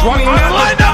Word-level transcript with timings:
swung 0.00 0.20
in. 0.20 0.89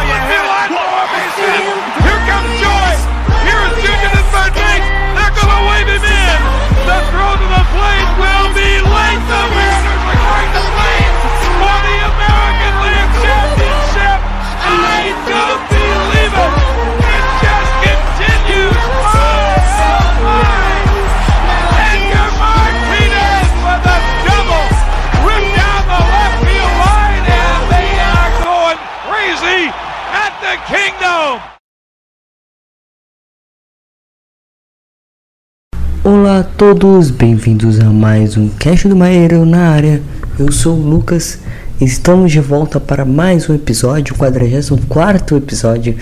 Todos, 36.56 37.10
bem-vindos 37.10 37.78
a 37.80 37.84
mais 37.84 38.34
um 38.34 38.48
Cast 38.48 38.88
do 38.88 38.96
Maieiro 38.96 39.44
na 39.44 39.68
área. 39.68 40.00
Eu 40.38 40.50
sou 40.50 40.74
o 40.74 40.80
Lucas 40.80 41.38
estamos 41.78 42.32
de 42.32 42.40
volta 42.40 42.80
para 42.80 43.04
mais 43.04 43.50
um 43.50 43.54
episódio, 43.54 44.14
o 44.14 44.16
44 44.16 45.36
episódio 45.36 45.94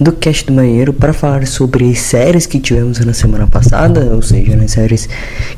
do 0.00 0.10
Cast 0.10 0.46
do 0.46 0.52
Maieiro 0.54 0.92
para 0.92 1.12
falar 1.12 1.46
sobre 1.46 1.94
séries 1.94 2.46
que 2.46 2.58
tivemos 2.58 2.98
na 2.98 3.14
semana 3.14 3.46
passada, 3.46 4.00
ou 4.12 4.20
seja, 4.20 4.56
nas 4.56 4.72
séries 4.72 5.08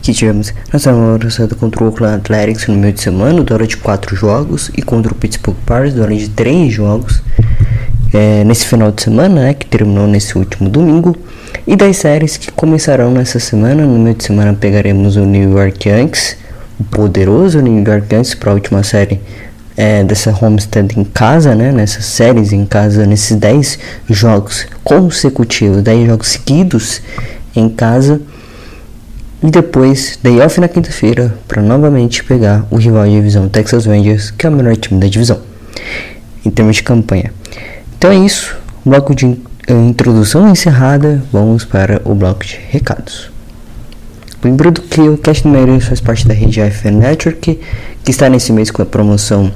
que 0.02 0.12
tivemos 0.12 0.52
na 0.70 0.78
semana 0.78 1.18
passada 1.18 1.54
contra 1.54 1.82
o 1.82 1.86
Oakland 1.86 2.16
Athletics 2.16 2.66
no 2.66 2.76
meio 2.76 2.92
de 2.92 3.00
semana, 3.00 3.42
durante 3.42 3.70
de 3.70 3.76
4 3.78 4.14
jogos, 4.14 4.70
e 4.76 4.82
contra 4.82 5.10
o 5.10 5.14
Pittsburgh 5.14 5.56
Pirates 5.64 5.94
durante 5.94 6.24
de 6.24 6.28
3 6.28 6.70
jogos 6.70 7.22
é, 8.14 8.44
nesse 8.44 8.64
final 8.66 8.92
de 8.92 9.02
semana, 9.02 9.42
né, 9.42 9.54
que 9.54 9.66
terminou 9.66 10.06
nesse 10.06 10.38
último 10.38 10.68
domingo, 10.68 11.16
e 11.66 11.74
das 11.74 11.96
séries 11.96 12.36
que 12.36 12.52
começarão 12.52 13.10
nessa 13.10 13.40
semana. 13.40 13.84
No 13.84 13.98
meio 13.98 14.14
de 14.14 14.22
semana 14.22 14.54
pegaremos 14.54 15.16
o 15.16 15.24
New 15.24 15.58
York 15.58 15.88
Yankees, 15.88 16.36
o 16.78 16.84
poderoso 16.84 17.60
New 17.60 17.82
York 17.84 18.14
Yankees 18.14 18.34
para 18.34 18.52
a 18.52 18.54
última 18.54 18.84
série 18.84 19.20
é, 19.76 20.04
dessa 20.04 20.30
homestand 20.30 20.88
em 20.96 21.02
casa, 21.02 21.56
né, 21.56 21.72
nessas 21.72 22.04
séries 22.04 22.52
em 22.52 22.64
casa, 22.64 23.04
nesses 23.04 23.36
10 23.36 23.78
jogos 24.08 24.66
consecutivos, 24.84 25.82
10 25.82 26.06
jogos 26.06 26.28
seguidos 26.28 27.02
em 27.56 27.68
casa. 27.68 28.20
E 29.42 29.50
depois, 29.50 30.18
day 30.22 30.40
off 30.40 30.60
na 30.60 30.68
quinta-feira, 30.68 31.34
para 31.48 31.60
novamente 31.60 32.22
pegar 32.22 32.64
o 32.70 32.76
rival 32.76 33.04
de 33.04 33.10
divisão 33.10 33.48
Texas 33.48 33.86
Rangers, 33.86 34.30
que 34.30 34.46
é 34.46 34.48
o 34.48 34.52
melhor 34.52 34.76
time 34.76 35.00
da 35.00 35.08
divisão, 35.08 35.40
em 36.46 36.50
termos 36.50 36.76
de 36.76 36.82
campanha. 36.84 37.32
Então 37.96 38.10
é 38.10 38.16
isso, 38.16 38.56
bloco 38.84 39.14
de 39.14 39.26
eh, 39.66 39.72
introdução 39.72 40.48
encerrada, 40.48 41.22
vamos 41.32 41.64
para 41.64 42.02
o 42.04 42.14
bloco 42.14 42.44
de 42.44 42.58
recados. 42.68 43.30
Lembrando 44.42 44.82
que 44.82 45.00
o 45.00 45.16
Cast 45.16 45.48
Mariners 45.48 45.86
faz 45.86 46.00
parte 46.00 46.28
da 46.28 46.34
rede 46.34 46.60
AFN 46.60 46.98
Network, 46.98 47.58
que 48.04 48.10
está 48.10 48.28
nesse 48.28 48.52
mês 48.52 48.70
com 48.70 48.82
a 48.82 48.86
promoção 48.86 49.50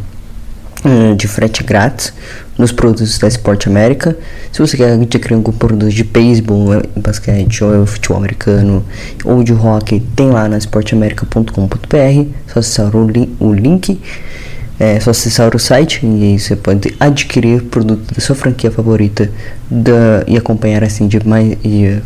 eh, 0.84 1.14
de 1.14 1.26
frete 1.26 1.64
grátis 1.64 2.12
nos 2.56 2.70
produtos 2.70 3.18
da 3.18 3.26
Sport 3.28 3.66
América. 3.66 4.16
Se 4.52 4.60
você 4.60 4.76
quer 4.76 4.92
adquirir 4.92 5.34
algum 5.34 5.52
produto 5.52 5.90
de 5.90 6.04
beisebol, 6.04 6.72
eh, 6.72 6.82
basquete 6.96 7.64
ou 7.64 7.84
futebol 7.84 8.16
americano 8.16 8.84
ou 9.24 9.42
de 9.42 9.52
hockey, 9.52 10.00
tem 10.14 10.30
lá 10.30 10.48
na 10.48 10.56
sportamerica.com.br. 10.56 12.30
Só 12.46 12.60
acessar 12.60 12.96
o, 12.96 13.08
li 13.08 13.28
o 13.40 13.52
link, 13.52 14.00
é 14.78 15.00
só 15.00 15.10
acessar 15.10 15.54
o 15.54 15.58
site 15.58 16.06
e 16.06 16.38
você 16.38 16.54
pode 16.54 16.94
adquirir 17.00 17.62
produto 17.64 18.14
da 18.14 18.20
sua 18.20 18.36
franquia 18.36 18.70
favorita 18.70 19.30
da, 19.68 20.24
e 20.26 20.36
acompanhar 20.36 20.84
assim 20.84 21.08
de 21.08 21.26
mais 21.26 21.56
e, 21.64 21.98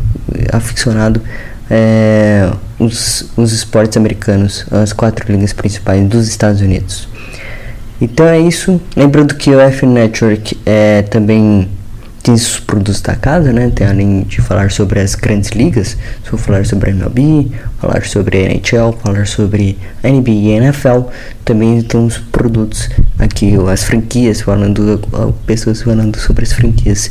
aficionado 0.53 1.21
é, 1.71 2.51
os, 2.79 3.31
os 3.37 3.53
esportes 3.53 3.97
americanos, 3.97 4.67
as 4.71 4.93
quatro 4.93 5.31
ligas 5.31 5.53
principais 5.53 6.07
dos 6.09 6.29
Estados 6.29 6.61
Unidos. 6.61 7.09
Então 8.01 8.27
é 8.27 8.41
isso. 8.41 8.81
Lembrando 8.97 9.35
que 9.35 9.51
o 9.51 9.61
F 9.61 9.87
Network 9.87 10.59
é 10.67 11.03
também 11.03 11.69
produtos 12.61 13.01
da 13.01 13.17
casa, 13.17 13.53
né? 13.53 13.71
Tem 13.75 13.87
além 13.87 14.23
de 14.23 14.41
falar 14.41 14.71
sobre 14.71 15.01
as 15.01 15.15
grandes 15.15 15.51
ligas, 15.51 15.97
vou 16.31 16.39
falar 16.39 16.65
sobre 16.65 16.91
a 16.91 16.93
MLB, 16.93 17.51
falar 17.79 18.05
sobre 18.05 18.39
a 18.39 18.41
NHL, 18.43 18.93
falar 19.03 19.27
sobre 19.27 19.77
a 20.03 20.09
NBA 20.09 20.31
e 20.31 20.53
a 20.53 20.57
NFL. 20.59 21.09
Também 21.45 21.83
tem 21.83 22.07
os 22.07 22.19
produtos 22.19 22.89
aqui, 23.19 23.55
as 23.71 23.83
franquias, 23.83 24.41
falando 24.41 25.01
pessoas 25.47 25.83
falando 25.83 26.17
sobre 26.19 26.45
as 26.45 26.53
franquias 26.53 27.11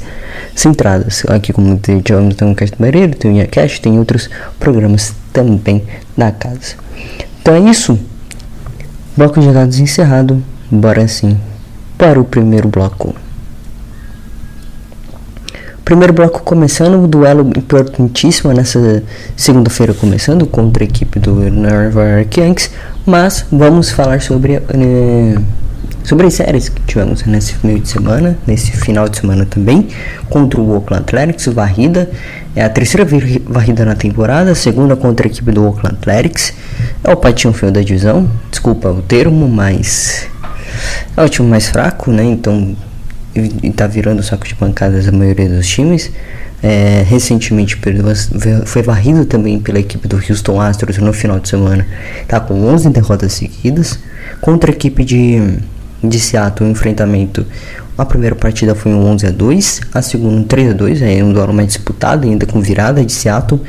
centradas. 0.55 1.23
Aqui 1.27 1.51
como 1.51 1.77
tem 1.77 2.01
tem 2.01 2.47
um 2.47 2.55
Cast 2.55 2.81
Mareiro, 2.81 3.15
tem 3.15 3.31
o 3.31 3.35
IACast, 3.35 3.81
tem 3.81 3.99
outros 3.99 4.29
programas 4.59 5.13
também 5.33 5.83
da 6.15 6.31
casa. 6.31 6.75
Então 7.41 7.55
é 7.55 7.59
isso. 7.69 7.99
Bloco 9.17 9.41
de 9.41 9.51
dados 9.51 9.77
encerrado. 9.79 10.41
Bora 10.71 11.05
sim 11.07 11.37
para 11.97 12.19
o 12.19 12.23
primeiro 12.23 12.69
bloco. 12.69 13.13
Primeiro 15.91 16.13
bloco 16.13 16.41
começando, 16.43 17.03
o 17.03 17.05
duelo 17.05 17.51
importantíssimo 17.57 18.53
nessa 18.53 19.03
segunda-feira 19.35 19.93
começando 19.93 20.45
contra 20.45 20.85
a 20.85 20.87
equipe 20.87 21.19
do 21.19 21.33
Nova 21.51 22.05
York 22.05 22.39
Yankees, 22.39 22.71
mas 23.05 23.45
vamos 23.51 23.89
falar 23.89 24.21
sobre 24.21 24.53
eh, 24.53 25.35
sobre 26.05 26.27
as 26.27 26.33
séries 26.35 26.69
que 26.69 26.81
tivemos 26.83 27.25
nesse 27.25 27.55
meio 27.61 27.81
de 27.81 27.89
semana, 27.89 28.37
nesse 28.47 28.71
final 28.71 29.09
de 29.09 29.19
semana 29.19 29.45
também, 29.45 29.89
contra 30.29 30.61
o 30.61 30.75
Oakland 30.75 31.03
Athletics, 31.03 31.47
varrida, 31.47 32.09
é 32.55 32.63
a 32.63 32.69
terceira 32.69 33.05
varrida 33.45 33.83
na 33.83 33.93
temporada, 33.93 34.55
segunda 34.55 34.95
contra 34.95 35.27
a 35.27 35.29
equipe 35.29 35.51
do 35.51 35.65
Oakland 35.65 35.97
Athletics, 35.97 36.53
é 37.03 37.11
o 37.11 37.17
patinho 37.17 37.53
feio 37.53 37.69
da 37.69 37.81
divisão, 37.81 38.31
desculpa 38.49 38.87
o 38.87 39.01
termo, 39.01 39.45
mas 39.49 40.25
é 41.17 41.21
o 41.21 41.27
time 41.27 41.49
mais 41.49 41.67
fraco, 41.67 42.11
né, 42.11 42.23
então 42.23 42.77
e 43.35 43.71
tá 43.71 43.87
virando 43.87 44.21
saco 44.21 44.45
de 44.47 44.55
pancadas 44.55 45.07
a 45.07 45.11
maioria 45.11 45.49
dos 45.49 45.67
times. 45.67 46.11
É, 46.63 47.03
recentemente 47.07 47.75
perdeu, 47.77 48.05
foi 48.65 48.83
varrido 48.83 49.25
também 49.25 49.59
pela 49.59 49.79
equipe 49.79 50.07
do 50.07 50.17
Houston 50.17 50.61
Astros 50.61 50.97
no 50.97 51.11
final 51.11 51.39
de 51.39 51.49
semana. 51.49 51.85
Tá 52.27 52.39
com 52.39 52.53
11 52.65 52.89
derrotas 52.89 53.33
seguidas. 53.33 53.99
Contra 54.39 54.71
a 54.71 54.73
equipe 54.73 55.03
de, 55.03 55.57
de 56.03 56.19
Seattle, 56.19 56.69
o 56.69 56.71
enfrentamento. 56.71 57.45
A 57.97 58.05
primeira 58.05 58.35
partida 58.35 58.75
foi 58.75 58.91
um 58.91 59.05
11 59.05 59.27
a 59.27 59.31
2, 59.31 59.81
a 59.93 60.01
segunda 60.01 60.35
um 60.37 60.43
3 60.43 60.71
a 60.71 60.73
2, 60.73 61.01
é 61.01 61.23
um 61.23 61.33
duelo 61.33 61.53
mais 61.53 61.67
disputado, 61.67 62.27
ainda 62.27 62.45
com 62.45 62.61
virada 62.61 63.03
de 63.03 63.11
Seattle. 63.11 63.61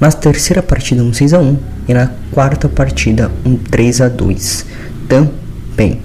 Na 0.00 0.10
terceira 0.10 0.62
partida 0.62 1.02
um 1.02 1.12
6 1.12 1.32
a 1.32 1.38
1 1.38 1.56
e 1.88 1.94
na 1.94 2.10
quarta 2.32 2.68
partida 2.68 3.30
um 3.44 3.56
3 3.56 4.00
a 4.00 4.08
2 4.08 4.66
também. 5.08 6.00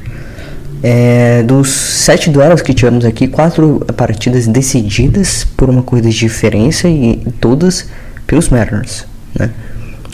É, 0.84 1.42
dos 1.44 1.70
sete 1.70 2.30
duelos 2.30 2.62
que 2.62 2.74
tivemos 2.74 3.04
aqui, 3.04 3.28
quatro 3.28 3.86
partidas 3.96 4.46
decididas 4.48 5.44
por 5.44 5.70
uma 5.70 5.82
corrida 5.82 6.10
de 6.10 6.16
diferença 6.16 6.88
e 6.88 7.18
todas 7.42 7.88
pelos 8.28 8.50
Mariners, 8.50 9.06
né? 9.38 9.50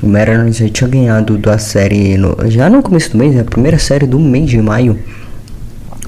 O 0.01 0.07
Mariners 0.07 0.57
já 0.57 0.69
tinha 0.69 0.89
ganhado 0.89 1.37
da 1.37 1.57
série 1.57 2.17
no, 2.17 2.35
já 2.49 2.69
no 2.69 2.81
começo 2.81 3.11
do 3.11 3.17
mês, 3.17 3.37
a 3.37 3.43
primeira 3.43 3.79
série 3.79 4.05
do 4.05 4.19
mês 4.19 4.49
de 4.49 4.61
maio 4.61 4.99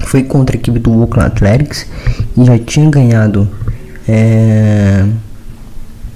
foi 0.04 0.22
contra 0.22 0.56
a 0.56 0.58
equipe 0.58 0.78
do 0.78 0.92
Oakland 1.00 1.32
Athletics 1.32 1.86
e 2.36 2.44
já 2.44 2.58
tinha 2.58 2.88
ganhado 2.90 3.48
é, 4.08 5.04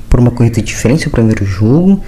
por 0.09 0.21
uma 0.21 0.31
corrida 0.31 0.57
de 0.57 0.63
diferença 0.63 1.09
o 1.09 1.11
primeiro 1.11 1.45
jogo 1.45 2.01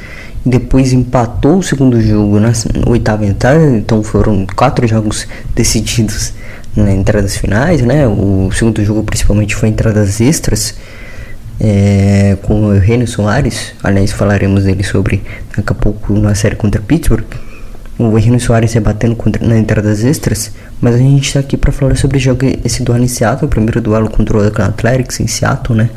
depois 0.44 0.92
empatou 0.92 1.58
o 1.58 1.62
segundo 1.62 2.00
jogo 2.00 2.40
na 2.40 2.52
oitava 2.86 3.24
entrada, 3.24 3.64
então 3.76 4.02
foram 4.02 4.46
quatro 4.56 4.86
jogos 4.86 5.26
decididos 5.54 6.32
na 6.74 6.92
entradas 6.92 7.36
finais, 7.36 7.82
né? 7.82 8.06
O 8.06 8.50
segundo 8.52 8.84
jogo 8.84 9.04
principalmente 9.04 9.54
foi 9.54 9.68
entradas 9.68 10.20
extras 10.20 10.74
é, 11.60 12.36
com 12.42 12.64
o 12.64 12.78
Reino 12.78 13.06
Soares, 13.06 13.72
aliás 13.82 14.10
falaremos 14.10 14.64
dele 14.64 14.82
sobre 14.82 15.22
daqui 15.56 15.72
a 15.72 15.74
pouco 15.74 16.12
na 16.14 16.34
série 16.34 16.56
contra 16.56 16.80
Pittsburgh. 16.80 17.24
O 17.98 18.18
Henrique 18.18 18.40
Soares 18.40 18.72
rebatendo 18.72 19.14
contra, 19.14 19.46
na 19.46 19.56
entradas 19.56 20.02
extras, 20.02 20.50
mas 20.80 20.96
a 20.96 20.98
gente 20.98 21.26
está 21.26 21.38
aqui 21.38 21.56
para 21.56 21.70
falar 21.70 21.96
sobre 21.96 22.16
o 22.16 22.20
jogo 22.20 22.40
esse 22.64 22.82
duelo 22.82 23.04
em 23.04 23.08
Seattle, 23.08 23.46
o 23.46 23.48
primeiro 23.48 23.80
duelo 23.80 24.10
contra 24.10 24.36
o 24.36 24.40
Athletics 24.40 25.20
em 25.20 25.28
Seattle, 25.28 25.78
né? 25.78 25.90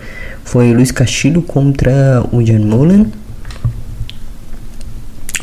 Foi 0.44 0.72
Luiz 0.72 0.92
Castilho 0.92 1.42
contra 1.42 2.24
o 2.32 2.46
Jan 2.46 2.60
Mullen. 2.60 3.12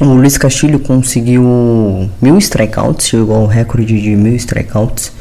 O 0.03 0.15
Luiz 0.15 0.37
Castilho 0.37 0.81
conseguiu 0.81 2.11
mil 2.21 2.37
strikeouts, 2.39 3.07
chegou 3.07 3.37
ao 3.37 3.47
recorde 3.47 4.03
de 4.03 4.17
mil 4.17 4.35
strikeouts 4.35 5.13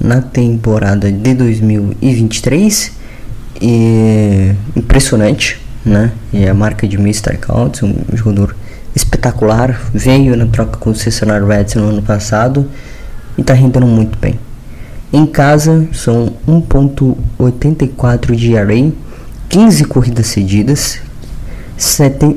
na 0.00 0.22
temporada 0.22 1.12
de 1.12 1.34
2023. 1.34 2.90
E 3.60 4.54
impressionante, 4.74 5.60
né? 5.84 6.12
E 6.32 6.48
a 6.48 6.54
marca 6.54 6.88
de 6.88 6.96
mil 6.96 7.10
strikeouts, 7.10 7.82
um 7.82 7.96
jogador 8.14 8.56
espetacular, 8.96 9.78
veio 9.92 10.34
na 10.38 10.46
troca 10.46 10.78
com 10.78 10.88
o 10.88 10.94
Cincinnati 10.94 11.44
Reds 11.44 11.74
no 11.74 11.90
ano 11.90 12.00
passado 12.00 12.66
e 13.36 13.42
está 13.42 13.52
rendendo 13.52 13.86
muito 13.86 14.18
bem. 14.18 14.40
Em 15.12 15.26
casa 15.26 15.86
são 15.92 16.32
1.84 16.48 18.34
de 18.34 18.54
ERA, 18.54 18.90
15 19.50 19.84
corridas 19.84 20.28
cedidas, 20.28 20.98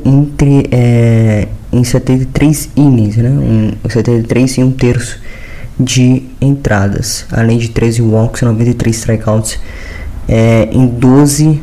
entre, 0.06 0.68
é, 0.70 1.48
em 1.72 1.84
73 1.84 2.70
innings, 2.76 3.18
né? 3.18 3.30
Um, 3.30 3.90
73 3.90 4.58
e 4.58 4.64
um 4.64 4.72
terço 4.72 5.20
de 5.80 6.24
entradas, 6.40 7.26
além 7.32 7.58
de 7.58 7.70
13 7.70 8.02
walks 8.02 8.42
e 8.42 8.46
93 8.46 8.96
strikeouts 8.96 9.60
é, 10.28 10.70
em 10.72 10.86
12 10.86 11.62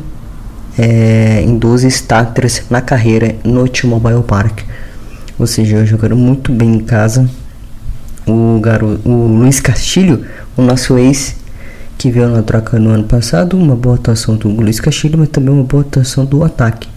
é, 0.77 1.41
em 1.41 1.57
12 1.57 1.87
starters 1.87 2.63
na 2.69 2.81
carreira 2.81 3.35
no 3.43 3.67
T-Mobile 3.67 4.23
Park. 4.23 4.61
Ou 5.37 5.45
seja, 5.45 5.85
jogando 5.85 6.15
muito 6.15 6.53
bem 6.53 6.75
em 6.75 6.79
casa. 6.79 7.29
O, 8.25 8.59
garoto, 8.61 9.09
o 9.09 9.27
Luiz 9.27 9.59
Castilho, 9.59 10.25
o 10.55 10.61
nosso 10.61 10.97
ex, 10.97 11.35
que 11.97 12.09
veio 12.09 12.29
na 12.29 12.41
troca 12.41 12.79
no 12.79 12.91
ano 12.91 13.03
passado, 13.03 13.57
uma 13.57 13.75
boa 13.75 13.95
atuação 13.95 14.35
do 14.35 14.47
Luiz 14.49 14.79
Castilho, 14.79 15.17
mas 15.17 15.29
também 15.29 15.53
uma 15.53 15.63
boa 15.63 15.81
atuação 15.81 16.25
do 16.25 16.43
ataque. 16.43 16.87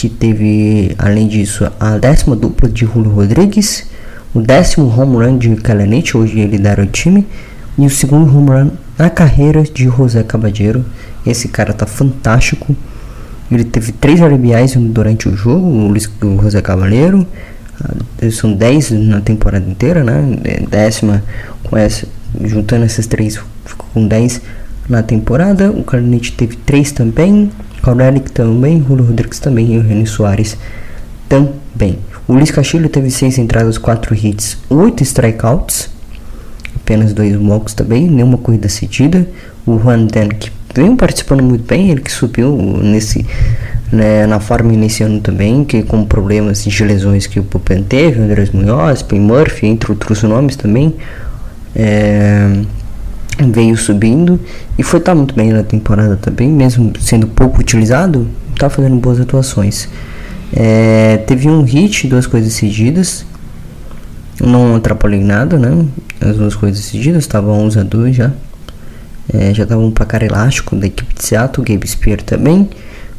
Que 0.00 0.08
teve, 0.08 0.94
além 0.96 1.28
disso, 1.28 1.70
a 1.78 1.98
décima 1.98 2.34
dupla 2.34 2.70
de 2.70 2.86
Julio 2.86 3.10
Rodrigues, 3.10 3.86
o 4.32 4.40
décimo 4.40 4.86
home 4.88 5.22
run 5.22 5.36
de 5.36 5.54
Calanete, 5.56 6.16
hoje 6.16 6.40
ele 6.40 6.52
lidera 6.52 6.82
o 6.82 6.86
time, 6.86 7.26
e 7.76 7.84
o 7.84 7.90
segundo 7.90 8.34
home 8.34 8.48
run 8.48 8.70
na 8.98 9.10
carreira 9.10 9.62
de 9.62 9.84
José 9.84 10.22
Cabadeiro. 10.22 10.86
Esse 11.26 11.48
cara 11.48 11.74
tá 11.74 11.84
fantástico. 11.84 12.74
Ele 13.52 13.62
teve 13.62 13.92
três 13.92 14.18
RBIs 14.20 14.74
durante 14.90 15.28
o 15.28 15.36
jogo, 15.36 15.66
o, 15.66 16.42
José 16.42 16.62
Cavaleiro. 16.62 17.26
Ah, 17.78 18.30
são 18.32 18.54
10 18.54 18.92
na 18.92 19.20
temporada 19.20 19.68
inteira, 19.68 20.02
né? 20.02 20.38
É, 20.44 20.60
décima 20.60 21.22
com 21.62 21.76
essa, 21.76 22.08
juntando 22.42 22.86
essas 22.86 23.06
três, 23.06 23.38
ficou 23.66 23.86
com 23.92 24.08
10 24.08 24.40
na 24.88 25.02
temporada. 25.02 25.70
O 25.70 25.84
Carnete 25.84 26.32
teve 26.32 26.56
3 26.56 26.90
também, 26.90 27.50
Caurelic 27.82 28.30
também, 28.30 28.84
Julio 28.86 29.04
Rodrigues 29.04 29.38
também 29.38 29.74
e 29.74 29.78
o 29.78 29.82
René 29.82 30.04
Soares 30.06 30.56
também. 31.28 31.98
O 32.26 32.32
Luiz 32.32 32.50
Castilho 32.50 32.88
teve 32.88 33.10
6 33.10 33.38
entradas, 33.38 33.78
4 33.78 34.14
hits, 34.14 34.58
8 34.68 35.02
strikeouts, 35.02 35.90
apenas 36.76 37.12
2 37.12 37.36
walks 37.36 37.74
também, 37.74 38.08
nenhuma 38.08 38.38
corrida 38.38 38.68
cedida. 38.68 39.26
O 39.66 39.78
Juan 39.78 40.06
Den, 40.06 40.28
que 40.28 40.50
vem 40.74 40.94
participando 40.96 41.42
muito 41.42 41.64
bem, 41.64 41.90
ele 41.90 42.00
que 42.00 42.12
subiu 42.12 42.56
nesse 42.56 43.26
né, 43.92 44.26
na 44.26 44.38
forma 44.38 44.72
iniciando 44.72 45.20
também, 45.20 45.64
que 45.64 45.82
com 45.82 46.04
problemas 46.04 46.64
de 46.64 46.84
lesões 46.84 47.26
que 47.26 47.40
o 47.40 47.44
Pupen 47.44 47.82
teve, 47.82 48.20
Andrés 48.20 48.50
Munhoz, 48.50 49.02
Pen 49.02 49.20
Murphy, 49.20 49.66
entre 49.66 49.90
outros 49.90 50.22
nomes 50.22 50.56
também, 50.56 50.94
é, 51.74 52.62
veio 53.42 53.76
subindo 53.76 54.40
e 54.78 54.82
foi 54.82 54.98
estar 54.98 55.12
tá 55.12 55.16
muito 55.16 55.34
bem 55.34 55.52
na 55.52 55.62
temporada 55.62 56.16
também, 56.16 56.48
mesmo 56.48 56.92
sendo 57.00 57.26
pouco 57.26 57.60
utilizado, 57.60 58.26
está 58.52 58.68
fazendo 58.68 58.96
boas 58.96 59.20
atuações. 59.20 59.88
É, 60.52 61.18
teve 61.26 61.48
um 61.48 61.62
hit, 61.62 62.06
duas 62.08 62.26
coisas 62.26 62.52
seguidas, 62.52 63.24
não 64.40 64.76
atrapalhei 64.76 65.22
nada, 65.22 65.58
né? 65.58 65.86
As 66.20 66.36
duas 66.36 66.54
coisas 66.54 66.84
seguidas, 66.84 67.22
estavam 67.22 67.58
11 67.60 67.78
a 67.78 67.82
2 67.82 68.16
já. 68.16 68.32
É, 69.32 69.54
já 69.54 69.62
estava 69.62 69.80
um 69.80 69.92
placar 69.92 70.22
elástico 70.22 70.74
da 70.74 70.86
equipe 70.86 71.14
de 71.14 71.24
Seattle, 71.24 71.64
Gabe 71.64 71.86
Spear 71.86 72.20
também 72.22 72.68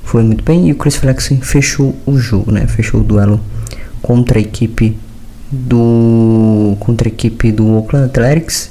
foi 0.03 0.23
muito 0.23 0.43
bem 0.43 0.67
e 0.67 0.71
o 0.71 0.75
Chris 0.75 0.95
Flexen 0.95 1.39
fechou 1.39 1.95
o 2.05 2.17
jogo, 2.17 2.51
né? 2.51 2.67
Fechou 2.67 3.01
o 3.01 3.03
duelo 3.03 3.39
contra 4.01 4.39
a 4.39 4.41
equipe 4.41 4.97
do 5.49 6.75
contra 6.79 7.07
a 7.07 7.11
equipe 7.11 7.51
do 7.51 7.65
Oakland 7.75 8.07
Athletics. 8.07 8.70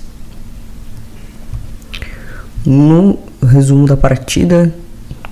No 2.65 3.19
resumo 3.43 3.87
da 3.87 3.97
partida, 3.97 4.73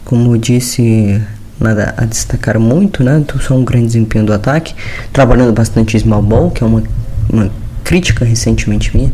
como 0.05 0.35
eu 0.35 0.39
disse, 0.39 1.21
nada 1.61 1.95
a 1.97 2.05
destacar 2.05 2.59
muito, 2.59 3.05
né? 3.05 3.23
Só 3.41 3.55
um 3.55 3.65
grande 3.65 3.87
desempenho 3.87 4.25
do 4.25 4.33
ataque, 4.33 4.75
trabalhando 5.13 5.53
bastante 5.53 5.99
small 5.99 6.23
ball, 6.23 6.51
que 6.51 6.65
é 6.65 6.67
uma, 6.67 6.83
uma 7.31 7.51
crítica 7.85 8.25
recentemente 8.25 8.97
minha, 8.97 9.13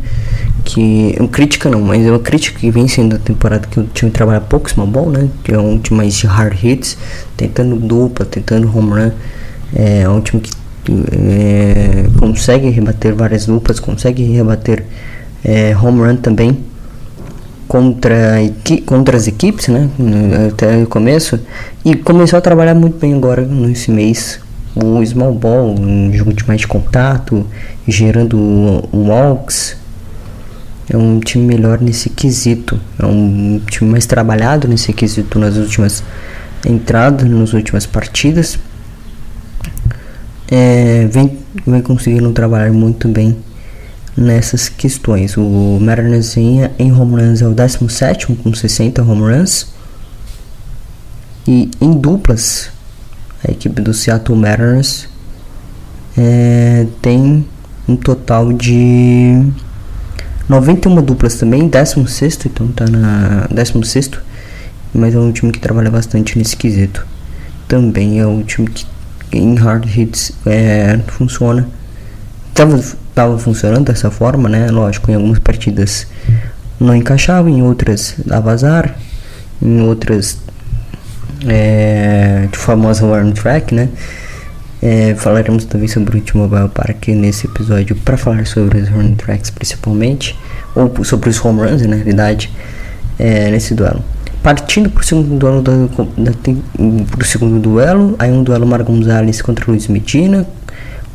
que 0.64 1.16
crítica 1.32 1.68
não, 1.68 1.80
mas 1.80 2.06
é 2.06 2.10
uma 2.10 2.20
crítica 2.20 2.58
que 2.58 2.70
vem 2.70 2.86
sendo 2.86 3.16
a 3.16 3.18
temporada 3.18 3.66
que 3.66 3.80
o 3.80 3.84
time 3.84 4.10
trabalha 4.10 4.40
pouco 4.40 4.70
small 4.70 4.86
ball, 4.86 5.10
né? 5.10 5.28
Que 5.42 5.52
é 5.52 5.58
um 5.58 5.78
time 5.78 5.98
mais 5.98 6.14
de 6.14 6.26
hard 6.26 6.56
hits, 6.62 6.96
tentando 7.36 7.76
dupla, 7.76 8.24
tentando 8.24 8.68
home 8.76 8.90
run. 8.90 9.10
É, 9.74 10.02
é 10.02 10.08
um 10.08 10.20
time 10.20 10.40
que 10.40 10.52
é, 11.12 12.06
consegue 12.18 12.70
rebater 12.70 13.14
várias 13.14 13.46
duplas, 13.46 13.80
consegue 13.80 14.22
rebater 14.22 14.84
é, 15.44 15.76
home 15.76 16.00
run 16.00 16.16
também 16.16 16.73
contra, 17.68 18.36
contra 18.86 19.16
as 19.16 19.26
equipes, 19.26 19.68
né? 19.68 19.88
Até 20.48 20.82
o 20.82 20.86
começo. 20.86 21.38
E 21.84 21.94
começou 21.94 22.38
a 22.38 22.42
trabalhar 22.42 22.74
muito 22.74 22.98
bem 22.98 23.14
agora 23.14 23.42
nesse 23.42 23.90
mês. 23.90 24.40
O 24.74 25.04
small 25.04 25.32
ball, 25.32 25.74
um 25.78 26.12
jogo 26.12 26.32
de 26.32 26.46
mais 26.48 26.64
contato, 26.64 27.46
gerando 27.86 28.36
walks, 28.92 29.76
é 30.90 30.96
um 30.96 31.20
time 31.20 31.46
melhor 31.46 31.80
nesse 31.80 32.10
quesito. 32.10 32.78
É 32.98 33.06
um 33.06 33.60
time 33.70 33.90
mais 33.90 34.06
trabalhado 34.06 34.68
nesse 34.68 34.92
quesito 34.92 35.38
nas 35.38 35.56
últimas 35.56 36.02
entradas, 36.66 37.28
nas 37.28 37.52
últimas 37.52 37.86
partidas. 37.86 38.58
É, 40.50 41.06
vem, 41.10 41.38
vem 41.66 41.80
conseguindo 41.80 42.30
trabalhar 42.32 42.70
muito 42.72 43.08
bem 43.08 43.36
nessas 44.16 44.68
questões. 44.68 45.36
O 45.36 45.78
Mariners 45.80 46.36
em, 46.36 46.68
em 46.78 46.92
home 46.92 47.20
runs 47.20 47.42
é 47.42 47.46
o 47.46 47.54
17 47.54 48.26
com 48.26 48.54
60 48.54 49.02
home 49.02 49.22
runs. 49.22 49.72
E 51.46 51.70
em 51.80 51.92
duplas, 51.92 52.70
a 53.46 53.50
equipe 53.50 53.80
do 53.82 53.92
Seattle 53.92 54.38
Mariners 54.38 55.08
é, 56.16 56.86
tem 57.02 57.46
um 57.86 57.96
total 57.96 58.52
de 58.52 59.42
91 60.48 61.02
duplas 61.02 61.36
também, 61.36 61.68
16, 61.68 62.38
então 62.46 62.68
tá 62.68 62.86
na 62.86 63.46
16, 63.50 64.10
mas 64.94 65.14
é 65.14 65.18
um 65.18 65.32
time 65.32 65.52
que 65.52 65.58
trabalha 65.58 65.90
bastante 65.90 66.38
nesse 66.38 66.56
quesito. 66.56 67.06
Também 67.66 68.20
é 68.20 68.26
um 68.26 68.42
time 68.42 68.68
que 68.68 68.86
em 69.32 69.54
hard 69.56 69.84
hits 69.86 70.32
é, 70.46 70.98
funciona. 71.08 71.68
Tava, 72.54 72.80
tava 73.14 73.38
funcionando 73.38 73.86
dessa 73.86 74.10
forma, 74.10 74.48
né? 74.48 74.70
Lógico, 74.70 75.10
em 75.10 75.14
algumas 75.14 75.38
partidas 75.38 76.06
não 76.80 76.94
encaixava, 76.94 77.48
em 77.48 77.62
outras 77.62 78.14
dava 78.24 78.52
azar, 78.52 78.96
em 79.62 79.80
outras 79.82 80.38
é, 81.46 82.48
de 82.50 82.58
famosa 82.58 83.04
warm 83.06 83.30
track, 83.32 83.74
né? 83.74 83.88
É, 84.82 85.14
falaremos 85.14 85.64
também 85.64 85.88
sobre 85.88 86.18
o 86.18 86.20
T-Mobile 86.20 86.68
Park 86.68 87.08
nesse 87.08 87.46
episódio 87.46 87.96
para 87.96 88.18
falar 88.18 88.46
sobre 88.46 88.80
os 88.80 88.88
running 88.88 89.14
tracks 89.14 89.48
principalmente, 89.48 90.38
ou 90.74 91.02
sobre 91.04 91.30
os 91.30 91.42
home 91.42 91.62
runs 91.62 91.80
na 91.86 91.96
realidade, 91.96 92.50
é, 93.18 93.50
nesse 93.50 93.74
duelo. 93.74 94.04
Partindo 94.42 94.90
para 94.90 95.00
o 95.00 95.04
segundo 95.04 95.38
duelo, 95.38 95.62
da, 95.62 95.72
da, 95.72 96.32
pro 97.16 97.26
segundo 97.26 97.58
duelo, 97.58 98.14
aí 98.18 98.30
um 98.30 98.42
duelo 98.42 98.66
Mar 98.66 98.82
Gonzalez 98.82 99.40
contra 99.40 99.64
Luiz 99.70 99.88
Medina. 99.88 100.46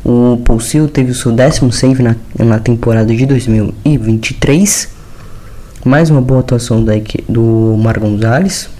O 0.04 0.38
Paul 0.44 0.58
teve 0.92 1.10
o 1.10 1.14
seu 1.14 1.30
décimo 1.30 1.70
save 1.70 2.02
na, 2.02 2.16
na 2.38 2.58
temporada 2.58 3.14
de 3.14 3.26
2023. 3.26 4.88
Mais 5.84 6.08
uma 6.08 6.22
boa 6.22 6.40
atuação 6.40 6.82
da, 6.82 6.94
do 7.28 7.76
Mar 7.78 7.98
Gonzalez. 7.98 8.70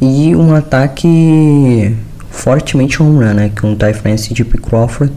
E 0.00 0.36
um 0.36 0.54
ataque 0.54 1.96
fortemente 2.30 3.02
home 3.02 3.24
run, 3.24 3.34
né? 3.34 3.50
Com 3.58 3.72
o 3.72 3.76
Ty 3.76 3.94
France 3.94 4.30
e 4.30 4.34
Deep 4.34 4.58
Crawford. 4.58 5.12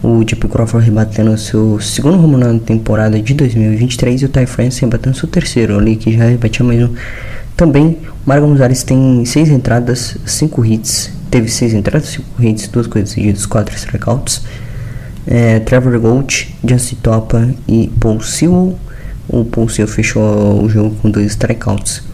O 0.00 0.22
Deep 0.22 0.46
Crawford 0.46 0.86
rebatendo 0.86 1.36
seu 1.36 1.80
segundo 1.80 2.22
home 2.22 2.34
run 2.34 2.52
na 2.54 2.58
temporada 2.60 3.20
de 3.20 3.34
2023 3.34 4.22
e 4.22 4.24
o 4.26 4.28
Ty 4.28 4.46
France 4.46 4.80
rebatendo 4.80 5.16
seu 5.16 5.28
terceiro 5.28 5.76
ali, 5.76 5.96
que 5.96 6.16
já 6.16 6.24
rebatia 6.26 6.64
mais 6.64 6.80
um. 6.82 6.94
Também, 7.56 7.98
o 8.24 8.28
Mar 8.28 8.40
Gonzalez 8.40 8.84
tem 8.84 9.24
seis 9.24 9.48
entradas, 9.48 10.16
cinco 10.24 10.64
hits. 10.64 11.17
Teve 11.30 11.48
seis 11.48 11.74
entradas, 11.74 12.08
cinco 12.08 12.42
hits, 12.42 12.68
duas 12.68 12.86
coisas 12.86 13.10
seguidas, 13.10 13.46
quatro 13.46 13.74
strikeouts. 13.76 14.42
É, 15.26 15.60
Trevor 15.60 15.98
Gold, 16.00 16.54
Justin 16.64 16.96
Topa 16.96 17.54
e 17.66 17.88
Paul 18.00 18.20
Sewell. 18.20 18.78
O 19.28 19.44
Paul 19.44 19.68
Sewell 19.68 19.88
fechou 19.88 20.62
o 20.62 20.68
jogo 20.68 20.96
com 20.96 21.10
dois 21.10 21.26
strikeouts 21.32 22.08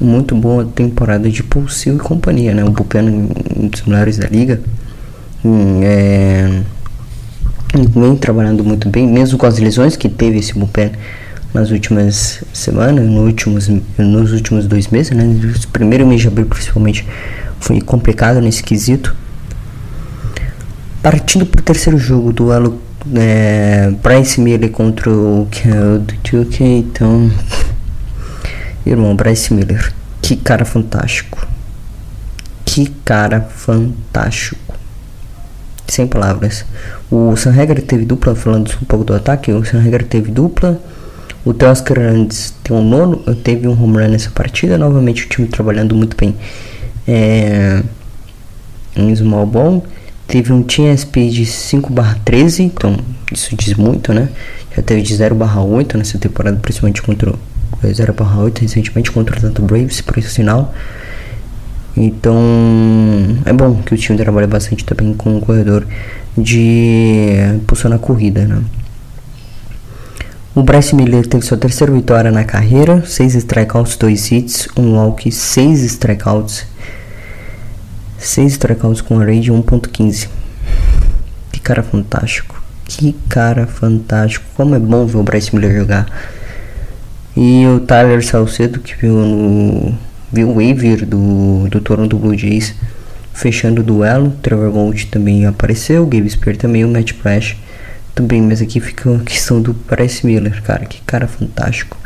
muito 0.00 0.34
boa 0.34 0.64
temporada 0.64 1.30
de 1.30 1.42
Pulsil 1.42 1.96
e 1.96 1.98
companhia, 1.98 2.54
né? 2.54 2.64
O 2.64 2.70
bullpen 2.70 3.28
um 3.56 3.68
dos 3.68 3.82
melhores 3.82 4.18
da 4.18 4.28
liga. 4.28 4.60
Hum, 5.44 5.80
é, 5.82 6.62
vem 7.74 8.16
trabalhando 8.16 8.64
muito 8.64 8.88
bem, 8.88 9.06
mesmo 9.06 9.38
com 9.38 9.46
as 9.46 9.58
lesões 9.58 9.96
que 9.96 10.08
teve 10.08 10.38
esse 10.38 10.54
bullpen 10.54 10.92
nas 11.54 11.70
últimas 11.70 12.42
semanas, 12.52 13.06
nos 13.06 13.24
últimos, 13.24 13.68
nos 13.96 14.32
últimos 14.32 14.66
dois 14.66 14.88
meses, 14.88 15.16
né? 15.16 15.24
O 15.24 15.68
primeiro 15.68 16.04
mês 16.04 16.20
de 16.20 16.28
abril, 16.28 16.46
principalmente, 16.46 17.06
foi 17.60 17.80
complicado 17.80 18.40
nesse 18.40 18.62
quesito. 18.62 19.14
Partindo 21.00 21.46
para 21.46 21.60
o 21.60 21.62
terceiro 21.62 21.96
jogo, 21.96 22.32
duelo 22.32 22.82
é, 23.14 23.92
Bryce 24.02 24.40
Miller 24.40 24.70
contra 24.70 25.10
o 25.10 25.46
Duke, 26.00 26.64
então 26.64 27.30
Irmão, 28.84 29.14
Bryce 29.14 29.54
Miller. 29.54 29.92
Que 30.20 30.36
cara 30.36 30.64
fantástico. 30.64 31.46
Que 32.64 32.86
cara 33.04 33.40
fantástico. 33.42 34.74
Sem 35.86 36.06
palavras. 36.06 36.64
O 37.10 37.36
Sanhegar 37.36 37.80
teve 37.82 38.04
dupla, 38.04 38.34
falando 38.34 38.70
um 38.82 38.84
pouco 38.86 39.04
do 39.04 39.14
ataque, 39.14 39.52
o 39.52 39.64
Sanhegar 39.64 40.02
teve 40.02 40.30
dupla. 40.30 40.80
O 41.44 41.52
Teoscar 41.52 41.98
antes 41.98 42.54
tem 42.64 42.74
um 42.74 42.82
nono, 42.82 43.18
teve 43.34 43.68
um 43.68 43.72
home 43.72 43.98
run 43.98 44.08
nessa 44.08 44.30
partida. 44.30 44.78
Novamente 44.78 45.26
o 45.26 45.28
time 45.28 45.46
trabalhando 45.46 45.94
muito 45.94 46.16
bem 46.16 46.34
é, 47.06 47.82
em 48.96 49.14
small 49.14 49.46
ball. 49.46 49.84
Teve 50.26 50.52
um 50.52 50.62
TSP 50.62 51.28
de 51.28 51.44
5 51.44 51.92
13, 52.24 52.62
então 52.62 52.96
isso 53.30 53.54
diz 53.56 53.74
muito, 53.74 54.14
né? 54.14 54.30
Já 54.74 54.82
teve 54.82 55.02
de 55.02 55.14
0 55.14 55.36
8 55.68 55.98
nessa 55.98 56.18
temporada, 56.18 56.56
principalmente 56.56 57.02
contra 57.02 57.30
o 57.30 57.36
0 57.92 58.14
para 58.14 58.38
8 58.38 58.62
recentemente 58.62 59.12
contra 59.12 59.34
o 59.34 59.38
Atlanta 59.38 59.60
Braves, 59.60 60.00
por 60.00 60.16
esse 60.16 60.30
sinal. 60.30 60.74
Então 61.94 62.34
é 63.44 63.52
bom 63.52 63.82
que 63.82 63.94
o 63.94 63.98
time 63.98 64.18
trabalhe 64.18 64.46
bastante 64.46 64.82
também 64.84 65.12
com 65.12 65.36
o 65.36 65.40
corredor 65.40 65.86
de 66.36 67.28
impulsionar 67.54 67.98
a 67.98 68.02
corrida, 68.02 68.46
né? 68.46 68.62
O 70.54 70.62
Bryce 70.62 70.94
Miller 70.94 71.26
teve 71.26 71.44
sua 71.44 71.56
terceira 71.56 71.92
vitória 71.92 72.30
na 72.30 72.44
carreira, 72.44 73.04
6 73.04 73.34
strikeouts, 73.34 73.96
2 73.96 74.30
hits, 74.30 74.68
1 74.76 74.80
um 74.80 74.94
walk, 74.94 75.32
6 75.32 75.82
strikeouts. 75.82 76.64
6 78.18 78.52
strikeouts 78.52 79.00
com 79.00 79.18
a 79.18 79.24
de 79.24 79.50
1.15. 79.50 80.28
Que 81.50 81.58
cara 81.58 81.82
fantástico. 81.82 82.62
Que 82.84 83.16
cara 83.28 83.66
fantástico. 83.66 84.46
Como 84.54 84.76
é 84.76 84.78
bom 84.78 85.04
ver 85.04 85.16
o 85.16 85.24
Bryce 85.24 85.52
Miller 85.52 85.74
jogar. 85.74 86.06
E 87.36 87.66
o 87.66 87.80
Tyler 87.80 88.24
Salcedo, 88.24 88.78
que 88.78 88.94
viu 88.94 89.12
no 89.12 89.92
viu 90.32 90.50
o 90.50 90.54
waiver 90.54 91.04
do, 91.04 91.68
do 91.68 91.80
Toronto 91.80 92.16
Blue 92.16 92.38
Jays 92.38 92.76
fechando 93.32 93.80
o 93.80 93.84
duelo. 93.84 94.32
Trevor 94.40 94.70
Gold 94.70 95.06
também 95.06 95.46
apareceu, 95.46 96.06
Gabe 96.06 96.30
Spear 96.30 96.56
também, 96.56 96.84
o 96.84 96.88
Matt 96.88 97.12
Prash 97.14 97.56
também, 98.14 98.40
mas 98.40 98.62
aqui 98.62 98.80
fica 98.80 99.16
a 99.16 99.20
questão 99.20 99.60
do 99.60 99.72
Bryce 99.72 100.26
Miller, 100.26 100.62
cara, 100.62 100.84
que 100.84 101.00
cara 101.02 101.26
fantástico. 101.26 101.96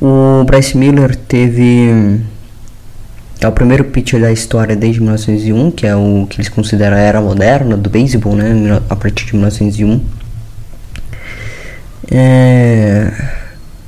O 0.00 0.44
Bryce 0.44 0.76
Miller 0.76 1.16
teve 1.16 2.20
é 3.40 3.46
o 3.46 3.52
primeiro 3.52 3.84
pitcher 3.84 4.20
da 4.20 4.32
história 4.32 4.74
desde 4.74 5.00
1901, 5.00 5.70
que 5.70 5.86
é 5.86 5.94
o 5.94 6.26
que 6.28 6.36
eles 6.36 6.48
consideram 6.48 6.96
a 6.96 7.00
era 7.00 7.20
moderna 7.20 7.76
do 7.76 7.88
beisebol, 7.88 8.34
né, 8.34 8.80
a 8.88 8.96
partir 8.96 9.26
de 9.26 9.32
1901. 9.34 10.00
É 12.10 13.12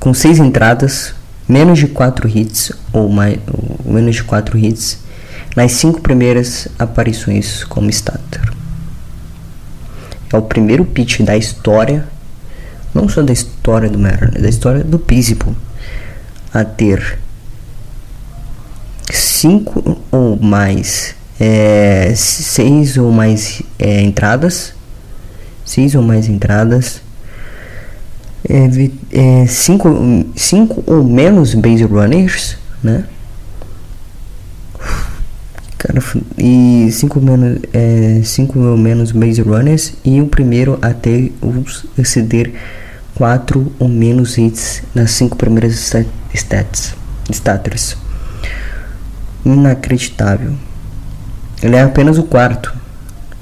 com 0.01 0.15
seis 0.15 0.39
entradas, 0.39 1.13
menos 1.47 1.77
de 1.77 1.87
quatro 1.87 2.27
hits 2.27 2.71
ou 2.91 3.07
mais, 3.07 3.37
ou 3.85 3.93
menos 3.93 4.15
de 4.15 4.23
quatro 4.23 4.57
hits 4.57 4.97
nas 5.55 5.73
cinco 5.73 6.01
primeiras 6.01 6.67
aparições 6.79 7.63
como 7.65 7.87
starter. 7.91 8.41
É 10.31 10.37
o 10.37 10.41
primeiro 10.41 10.85
pitch 10.85 11.21
da 11.21 11.35
história, 11.35 12.07
não 12.93 13.09
só 13.09 13.21
da 13.21 13.33
história 13.33 13.89
do 13.89 13.99
Mariners, 13.99 14.35
é 14.35 14.39
da 14.39 14.49
história 14.49 14.83
do 14.83 14.97
beisebol, 14.97 15.55
a 16.53 16.63
ter 16.63 17.19
cinco 19.11 19.97
ou 20.11 20.37
mais, 20.37 21.15
é, 21.39 22.13
seis 22.15 22.97
ou 22.97 23.11
mais 23.11 23.61
é, 23.77 24.01
entradas, 24.01 24.73
seis 25.65 25.95
ou 25.95 26.01
mais 26.01 26.27
entradas 26.27 27.01
é, 28.49 29.41
é, 29.43 29.47
cinco, 29.47 29.89
cinco 30.35 30.83
ou 30.87 31.03
menos 31.03 31.53
base 31.53 31.83
runners, 31.83 32.57
né? 32.83 33.05
Cara, 35.81 35.99
e 36.37 36.89
cinco 36.91 37.19
menos, 37.19 37.59
é, 37.73 38.21
cinco 38.23 38.59
menos 38.59 39.11
base 39.11 39.41
runners 39.41 39.95
e 40.05 40.21
o 40.21 40.27
primeiro 40.27 40.77
a 40.79 40.93
ter 40.93 41.33
exceder 41.97 42.53
quatro 43.15 43.71
ou 43.79 43.87
menos 43.87 44.37
hits 44.37 44.83
nas 44.93 45.09
cinco 45.09 45.35
primeiras 45.35 45.73
stats. 46.35 46.95
Inacreditável. 49.43 50.53
Ele 51.63 51.75
é 51.75 51.81
apenas 51.81 52.19
o 52.19 52.23
quarto, 52.25 52.71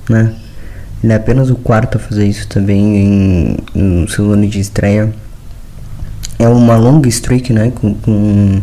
né? 0.09 0.33
Ele 1.03 1.11
é 1.11 1.17
apenas 1.17 1.49
o 1.49 1.55
quarto 1.55 1.97
a 1.97 1.99
fazer 1.99 2.25
isso 2.25 2.47
também 2.47 2.95
em, 2.95 3.57
no 3.75 4.07
seu 4.07 4.31
ano 4.31 4.47
de 4.47 4.61
estreia. 4.61 5.13
É 6.37 6.47
uma 6.47 6.77
longa 6.77 7.09
streak, 7.09 7.51
né? 7.51 7.69
Com, 7.75 7.93
com, 7.95 8.61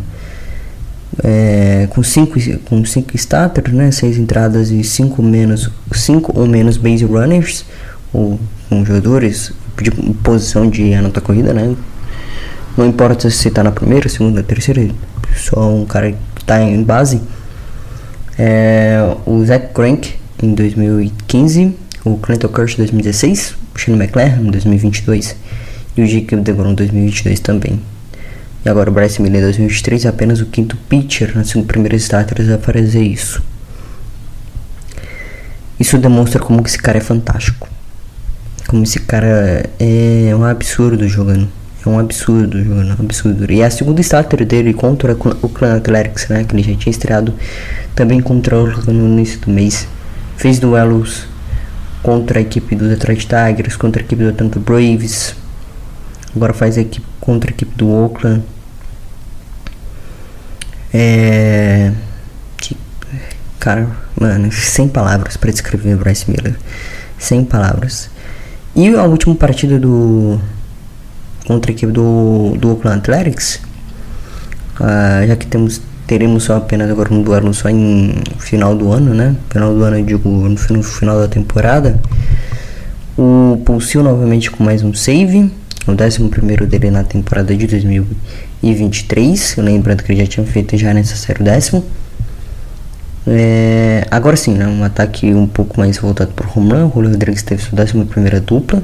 é, 1.23 1.87
com, 1.89 2.03
cinco, 2.03 2.35
com 2.65 2.85
cinco 2.85 3.15
starters, 3.15 3.73
né? 3.73 3.91
Seis 3.91 4.17
entradas 4.17 4.69
e 4.69 4.83
cinco, 4.83 5.21
menos, 5.21 5.69
cinco 5.93 6.31
ou 6.37 6.45
menos 6.45 6.77
base 6.77 7.05
runners, 7.05 7.65
ou 8.13 8.39
com 8.69 8.85
jogadores 8.85 9.51
de 9.81 9.91
posição 10.23 10.69
de 10.69 10.93
anotar 10.93 11.23
corrida, 11.23 11.53
né? 11.53 11.75
Não 12.77 12.87
importa 12.87 13.29
se 13.29 13.47
está 13.47 13.63
na 13.63 13.71
primeira, 13.71 14.07
segunda, 14.07 14.43
terceira, 14.43 14.89
só 15.35 15.73
um 15.73 15.85
cara 15.85 16.11
que 16.11 16.41
está 16.41 16.61
em 16.61 16.83
base. 16.83 17.21
É, 18.37 18.99
o 19.25 19.43
Zach 19.45 19.73
Crank 19.73 20.13
em 20.41 20.53
2015 20.53 21.75
o 22.07 22.17
Clinton 22.17 22.47
Kirsch 22.47 22.77
2016, 22.77 23.55
o 23.75 23.77
Shane 23.77 23.99
McLaren 23.99 24.39
em 24.41 24.51
2022 24.51 25.35
e 25.97 26.01
o 26.01 26.07
Jacob 26.07 26.41
DeGrom 26.41 26.71
em 26.71 26.75
2022 26.75 27.39
também. 27.39 27.81
E 28.67 28.69
agora 28.69 28.89
o 28.89 28.93
Bryce 28.93 29.21
Miller 29.21 29.39
em 29.39 29.43
2023 29.45 30.03
é 30.03 30.09
apenas 30.09 30.41
o 30.41 30.45
quinto 30.45 30.75
pitcher 30.89 31.33
nas 31.37 31.47
cinco 31.47 31.65
primeiras 31.67 32.01
starters 32.01 32.49
a 32.49 32.57
fazer 32.57 33.01
isso. 33.01 33.41
Isso 35.79 35.97
demonstra 35.97 36.41
como 36.41 36.61
que 36.61 36.67
esse 36.67 36.77
cara 36.77 36.97
é 36.97 37.01
fantástico. 37.01 37.69
Como 38.67 38.83
esse 38.83 38.99
cara 38.99 39.63
é 39.79 40.35
um 40.35 40.43
absurdo 40.43 41.07
jogando. 41.07 41.47
É 41.85 41.87
um 41.87 41.97
absurdo 41.97 42.61
jogando, 42.61 42.89
um 42.89 43.05
absurdo. 43.05 43.49
E 43.49 43.61
é 43.61 43.65
a 43.67 43.71
segunda 43.71 44.01
starter 44.01 44.45
dele 44.45 44.73
contra 44.73 45.13
o 45.13 45.47
Clan 45.47 45.77
Athletics, 45.77 46.27
né? 46.27 46.43
Que 46.43 46.53
ele 46.53 46.63
já 46.63 46.75
tinha 46.75 46.91
estreado 46.91 47.33
também 47.95 48.19
contra 48.19 48.61
o 48.61 48.67
no 48.91 49.07
início 49.07 49.39
do 49.39 49.49
mês. 49.49 49.87
Fez 50.35 50.59
duelos 50.59 51.25
contra 52.03 52.39
a 52.39 52.41
equipe 52.41 52.75
do 52.75 52.89
Detroit 52.89 53.29
Tigers, 53.29 53.77
contra 53.77 54.01
a 54.01 54.03
equipe 54.03 54.21
do 54.25 54.29
Atlanta 54.31 54.59
Braves. 54.59 55.35
Agora 56.35 56.53
faz 56.53 56.77
a 56.77 56.81
equipe 56.81 57.07
contra 57.21 57.49
a 57.49 57.53
equipe 57.53 57.73
do 57.77 57.87
Oakland. 57.89 58.43
É. 60.99 61.91
Cara, 63.59 63.87
mano, 64.19 64.51
sem 64.51 64.87
palavras 64.87 65.37
para 65.37 65.51
descrever 65.51 65.95
Bryce 65.95 66.25
Miller. 66.27 66.55
Sem 67.19 67.43
palavras. 67.43 68.09
E 68.75 68.87
a 68.95 69.03
última 69.03 69.35
partida 69.35 69.77
do. 69.77 70.39
contra 71.45 71.71
a 71.71 71.73
equipe 71.73 71.91
do, 71.91 72.55
do 72.57 72.71
Oakland 72.71 72.97
Athletics. 72.97 73.59
Uh, 74.79 75.27
já 75.27 75.35
que 75.35 75.45
temos 75.45 75.81
teremos 76.07 76.43
só 76.43 76.55
apenas 76.55 76.89
agora 76.89 77.13
um 77.13 77.21
duelo 77.21 77.53
só 77.53 77.69
em 77.69 78.15
final 78.39 78.73
do 78.75 78.91
ano, 78.91 79.13
né? 79.13 79.35
Final 79.51 79.75
do 79.75 79.83
ano, 79.83 79.99
eu 79.99 80.05
digo, 80.05 80.29
no 80.29 80.81
final 80.81 81.19
da 81.19 81.27
temporada. 81.27 82.01
O 83.15 83.61
Pulsil 83.63 84.01
novamente 84.01 84.49
com 84.49 84.63
mais 84.63 84.81
um 84.81 84.95
save. 84.95 85.51
no 85.85 85.93
11 85.93 86.65
dele 86.65 86.89
na 86.89 87.03
temporada 87.03 87.55
de 87.55 87.67
2023. 88.61 89.57
Lembrando 89.57 90.03
que 90.03 90.11
ele 90.11 90.21
já 90.21 90.27
tinha 90.27 90.45
feito 90.45 90.77
já 90.77 90.93
nessa 90.93 91.15
série 91.15 91.41
o 91.41 91.43
décimo. 91.43 91.83
É, 93.29 94.07
agora 94.09 94.37
sim, 94.37 94.53
né, 94.53 94.65
um 94.65 94.85
ataque 94.85 95.33
um 95.33 95.45
pouco 95.45 95.77
mais 95.77 95.97
voltado 95.97 96.31
para 96.31 96.47
o 96.47 96.49
run. 96.49 96.87
O 96.87 96.91
Julio 96.93 97.11
Rodrigues 97.11 97.43
teve 97.43 97.61
sua 97.61 97.79
11 97.81 98.39
dupla. 98.45 98.81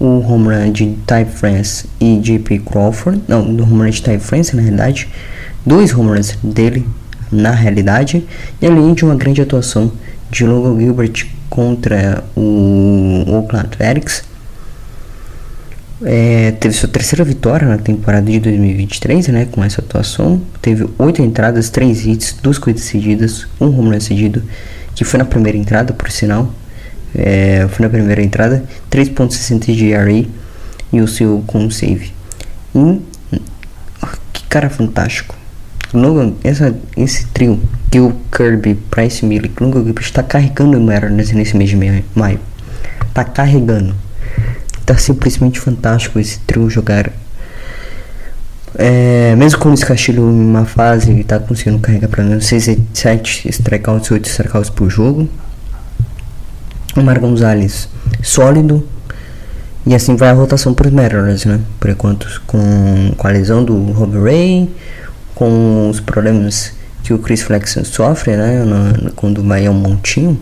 O 0.00 0.18
run 0.18 0.72
de 0.72 0.96
Ty 1.06 1.24
France 1.32 1.86
e 2.00 2.18
JP 2.18 2.60
Crawford. 2.60 3.22
Não, 3.28 3.54
do 3.54 3.64
run 3.64 3.88
de 3.88 4.02
Ty 4.02 4.18
France, 4.18 4.54
na 4.56 4.62
realidade. 4.62 5.08
Dois 5.64 5.94
home 5.94 6.10
runs 6.10 6.36
dele, 6.42 6.86
na 7.32 7.50
realidade. 7.50 8.26
E 8.60 8.66
além 8.66 8.92
de 8.92 9.04
uma 9.04 9.14
grande 9.14 9.40
atuação 9.40 9.92
de 10.30 10.44
Logan 10.44 10.78
Gilbert 10.78 11.26
contra 11.48 12.24
o 12.36 13.24
Oakland 13.28 13.66
Athletics. 13.66 14.24
É, 16.02 16.50
teve 16.52 16.74
sua 16.74 16.88
terceira 16.88 17.24
vitória 17.24 17.68
na 17.68 17.78
temporada 17.78 18.30
de 18.30 18.40
2023, 18.40 19.28
né, 19.28 19.48
com 19.50 19.62
essa 19.62 19.80
atuação. 19.80 20.40
Teve 20.60 20.88
oito 20.98 21.22
entradas, 21.22 21.70
três 21.70 22.04
hits, 22.04 22.36
duas 22.42 22.58
corridas 22.58 22.84
cedidas, 22.84 23.46
um 23.60 23.66
home 23.66 23.94
run 23.94 24.00
cedido, 24.00 24.42
que 24.94 25.04
foi 25.04 25.18
na 25.18 25.24
primeira 25.24 25.56
entrada, 25.56 25.92
por 25.92 26.10
sinal. 26.10 26.52
É, 27.14 27.66
foi 27.68 27.84
na 27.84 27.90
primeira 27.90 28.22
entrada, 28.22 28.64
3.60 28.90 29.72
de 29.72 29.92
ERA 29.92 30.24
e 30.92 31.00
o 31.00 31.06
seu 31.06 31.44
com 31.46 31.70
save. 31.70 32.12
E, 32.74 33.00
que 34.32 34.42
cara 34.48 34.68
fantástico. 34.68 35.36
Logan, 35.92 36.32
essa, 36.42 36.76
esse 36.96 37.26
trio, 37.26 37.60
Gil, 37.92 38.12
Kirby, 38.36 38.74
Price 38.90 39.24
Miller, 39.24 39.48
Logan 39.60 39.94
está 40.00 40.24
carregando 40.24 40.76
o 40.76 40.80
Mariners 40.80 41.30
nesse 41.30 41.56
mês 41.56 41.70
de 41.70 41.76
maio. 42.16 42.40
Tá 43.12 43.22
carregando 43.22 43.94
tá 44.84 44.96
simplesmente 44.96 45.60
fantástico 45.60 46.18
esse 46.18 46.38
trio 46.40 46.68
jogar. 46.68 47.10
É, 48.76 49.36
mesmo 49.36 49.60
com 49.60 49.72
o 49.72 49.78
Castilho 49.78 50.22
em 50.22 50.40
uma 50.40 50.64
fase, 50.64 51.10
ele 51.10 51.24
tá 51.24 51.38
conseguindo 51.38 51.78
carregar 51.78 52.08
para 52.08 52.24
menos 52.24 52.46
6, 52.46 52.78
7 52.92 53.48
strikeouts, 53.48 54.10
8 54.10 54.28
strikeouts 54.28 54.70
por 54.70 54.90
jogo. 54.90 55.28
O 56.96 57.02
Mar 57.02 57.18
Gonzalez 57.18 57.88
sólido. 58.24 58.86
E 59.86 59.94
assim 59.94 60.16
vai 60.16 60.30
a 60.30 60.32
rotação 60.32 60.72
para 60.72 60.88
os 60.88 60.92
Mariners, 60.92 61.44
né? 61.44 61.60
Por 61.78 61.90
enquanto, 61.90 62.42
com, 62.46 63.12
com 63.16 63.28
a 63.28 63.30
lesão 63.30 63.62
do 63.62 63.92
Rob 63.92 64.18
Ray, 64.18 64.74
com 65.34 65.90
os 65.90 66.00
problemas 66.00 66.72
que 67.02 67.12
o 67.12 67.18
Chris 67.18 67.42
Flexen 67.42 67.84
sofre, 67.84 68.34
né? 68.34 68.64
No, 68.64 69.12
quando 69.12 69.42
vai 69.42 69.66
ao 69.66 69.74
montinho. 69.74 70.40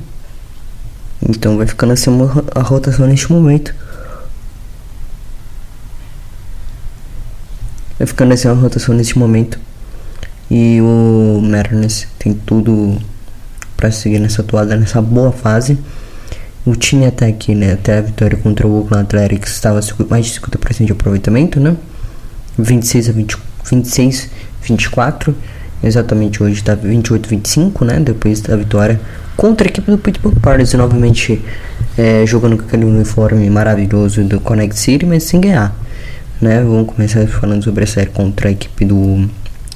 Então 1.29 1.57
vai 1.57 1.67
ficando 1.67 1.93
assim 1.93 2.11
a 2.55 2.61
rotação 2.63 3.07
neste 3.07 3.31
momento. 3.33 3.75
Vai 7.99 8.07
ficando 8.07 8.35
uma 8.35 8.55
rotação 8.55 8.95
nesse 8.95 9.19
momento. 9.19 9.59
E 10.51 10.81
o 10.83 11.41
Mariners 11.43 12.07
tem 12.19 12.35
tudo 12.35 12.99
para 13.77 13.91
seguir 13.91 14.19
nessa 14.19 14.43
toada, 14.43 14.77
nessa 14.77 15.01
boa 15.01 15.33
fase. 15.33 15.79
O 16.65 16.77
time 16.77 17.07
até 17.07 17.27
aqui, 17.27 17.55
né, 17.55 17.73
até 17.73 17.99
a 17.99 18.01
vitória 18.01 18.37
contra 18.37 18.67
o 18.67 18.79
Oakland 18.81 19.05
Athletics 19.05 19.53
estava 19.53 19.81
mais 20.09 20.27
de 20.27 20.41
50% 20.41 20.85
de 20.85 20.93
aproveitamento, 20.93 21.59
né? 21.59 21.77
26 22.59 23.09
a 23.09 23.13
20, 23.13 23.37
26 23.71 24.31
24. 24.63 25.35
Exatamente 25.83 26.41
hoje 26.43 26.61
está 26.61 26.75
28 26.77 27.29
25, 27.29 27.85
né? 27.85 27.99
Depois 27.99 28.41
da 28.41 28.55
vitória 28.55 29.01
contra 29.37 29.67
a 29.67 29.69
equipe 29.69 29.91
do 29.91 29.99
Pittsburgh 29.99 30.39
Pirates, 30.39 30.73
novamente 30.75 31.43
é, 31.99 32.25
jogando 32.27 32.57
com 32.57 32.65
aquele 32.65 32.85
uniforme 32.85 33.49
maravilhoso 33.51 34.23
do 34.23 34.39
Connect 34.39 34.79
City, 34.79 35.05
mas 35.05 35.25
sem 35.25 35.41
ganhar 35.41 35.75
né? 36.43 36.61
Vamos 36.63 36.93
começar 36.93 37.27
falando 37.29 37.63
sobre 37.63 37.85
a 37.85 37.87
série 37.87 38.11
contra 38.11 38.49
a 38.49 38.53
equipe 38.53 38.85
do 38.85 39.31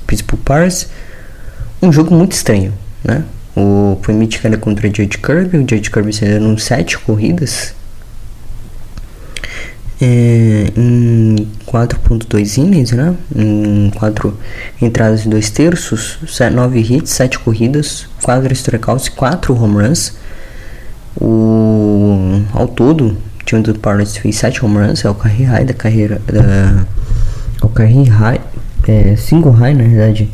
Pittsburgh 0.06 0.42
Pirates. 0.44 0.88
Um 1.80 1.92
jogo 1.92 2.14
muito 2.14 2.32
estranho, 2.32 2.74
né? 3.04 3.24
O 3.56 3.98
foi 4.02 4.12
Michigan 4.12 4.58
contra 4.58 4.86
o 4.86 4.90
Judge 4.90 5.18
Kirby, 5.18 5.56
o 5.56 5.60
Judge 5.60 5.90
Kirby 5.90 6.12
sendo 6.12 6.58
7 6.58 6.98
corridas 6.98 7.74
é, 10.00 10.72
em 10.76 11.48
4.2 11.66 12.58
innings, 12.58 12.92
né? 12.92 13.14
Em 13.34 13.90
4 13.94 14.36
entradas 14.80 15.24
e 15.24 15.28
2 15.28 15.50
terços, 15.50 16.18
9 16.52 16.78
hits, 16.80 17.10
7 17.10 17.38
corridas, 17.38 18.06
4 18.22 18.52
strikeouts 18.52 19.06
e 19.06 19.10
4 19.12 19.54
home 19.54 19.82
runs. 19.82 20.14
O, 21.18 22.42
ao 22.52 22.68
todo, 22.68 23.16
time 23.46 23.62
do 23.62 23.74
Pirates 23.74 24.16
fez 24.16 24.36
7 24.36 24.64
home 24.64 24.78
runs, 24.78 25.04
é 25.04 25.08
o 25.08 25.14
career 25.14 25.48
high 25.48 25.64
da 25.64 25.72
carreira 25.72 26.20
da 26.26 26.84
é 27.62 27.64
o 27.64 27.68
career 27.68 28.08
high, 28.08 28.40
é, 28.86 29.16
single 29.16 29.52
high 29.52 29.74
na 29.74 29.84
verdade 29.84 30.28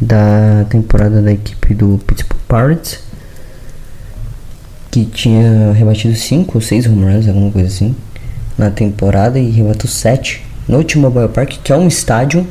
da 0.00 0.64
temporada 0.68 1.20
da 1.20 1.32
equipe 1.32 1.74
do 1.74 1.98
Pittsburgh 2.06 2.40
Pirates 2.46 3.00
que 4.90 5.06
tinha 5.06 5.72
rebatido 5.72 6.14
5 6.14 6.52
ou 6.54 6.60
6 6.60 6.86
home 6.86 7.04
runs, 7.04 7.26
alguma 7.26 7.50
coisa 7.50 7.68
assim 7.68 7.96
na 8.58 8.70
temporada 8.70 9.38
e 9.38 9.50
rebateu 9.50 9.88
7 9.88 10.44
no 10.68 10.84
T-Mobile 10.84 11.28
Park, 11.28 11.54
que 11.64 11.72
é 11.72 11.76
um 11.76 11.88
estádio 11.88 12.46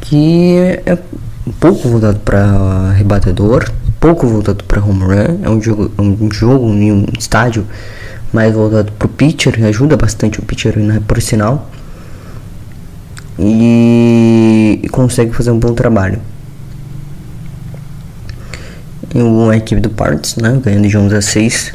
que 0.00 0.56
é 0.84 0.98
pouco 1.60 1.88
voltado 1.88 2.18
para 2.20 2.90
rebatedor, 2.90 3.70
pouco 4.00 4.26
voltado 4.26 4.64
para 4.64 4.82
home 4.82 5.04
run, 5.04 5.38
é 5.42 5.48
um 5.48 5.62
jogo, 5.62 5.92
um 5.96 6.30
jogo 6.30 6.66
um 6.66 7.06
estádio 7.16 7.64
mais 8.32 8.54
voltado 8.54 8.90
pro 8.92 9.08
pitcher, 9.08 9.64
ajuda 9.64 9.96
bastante 9.96 10.40
o 10.40 10.42
pitcher, 10.42 10.78
né, 10.78 11.00
por 11.06 11.20
sinal. 11.20 11.70
E, 13.38 14.80
e 14.82 14.88
consegue 14.88 15.32
fazer 15.32 15.50
um 15.50 15.58
bom 15.58 15.74
trabalho. 15.74 16.20
E 19.14 19.20
a 19.50 19.56
equipe 19.56 19.80
do 19.80 19.90
Parts, 19.90 20.36
né, 20.36 20.58
ganhando 20.62 20.88
de 20.88 20.96
11 20.96 21.14
a 21.14 21.20
6. 21.20 21.74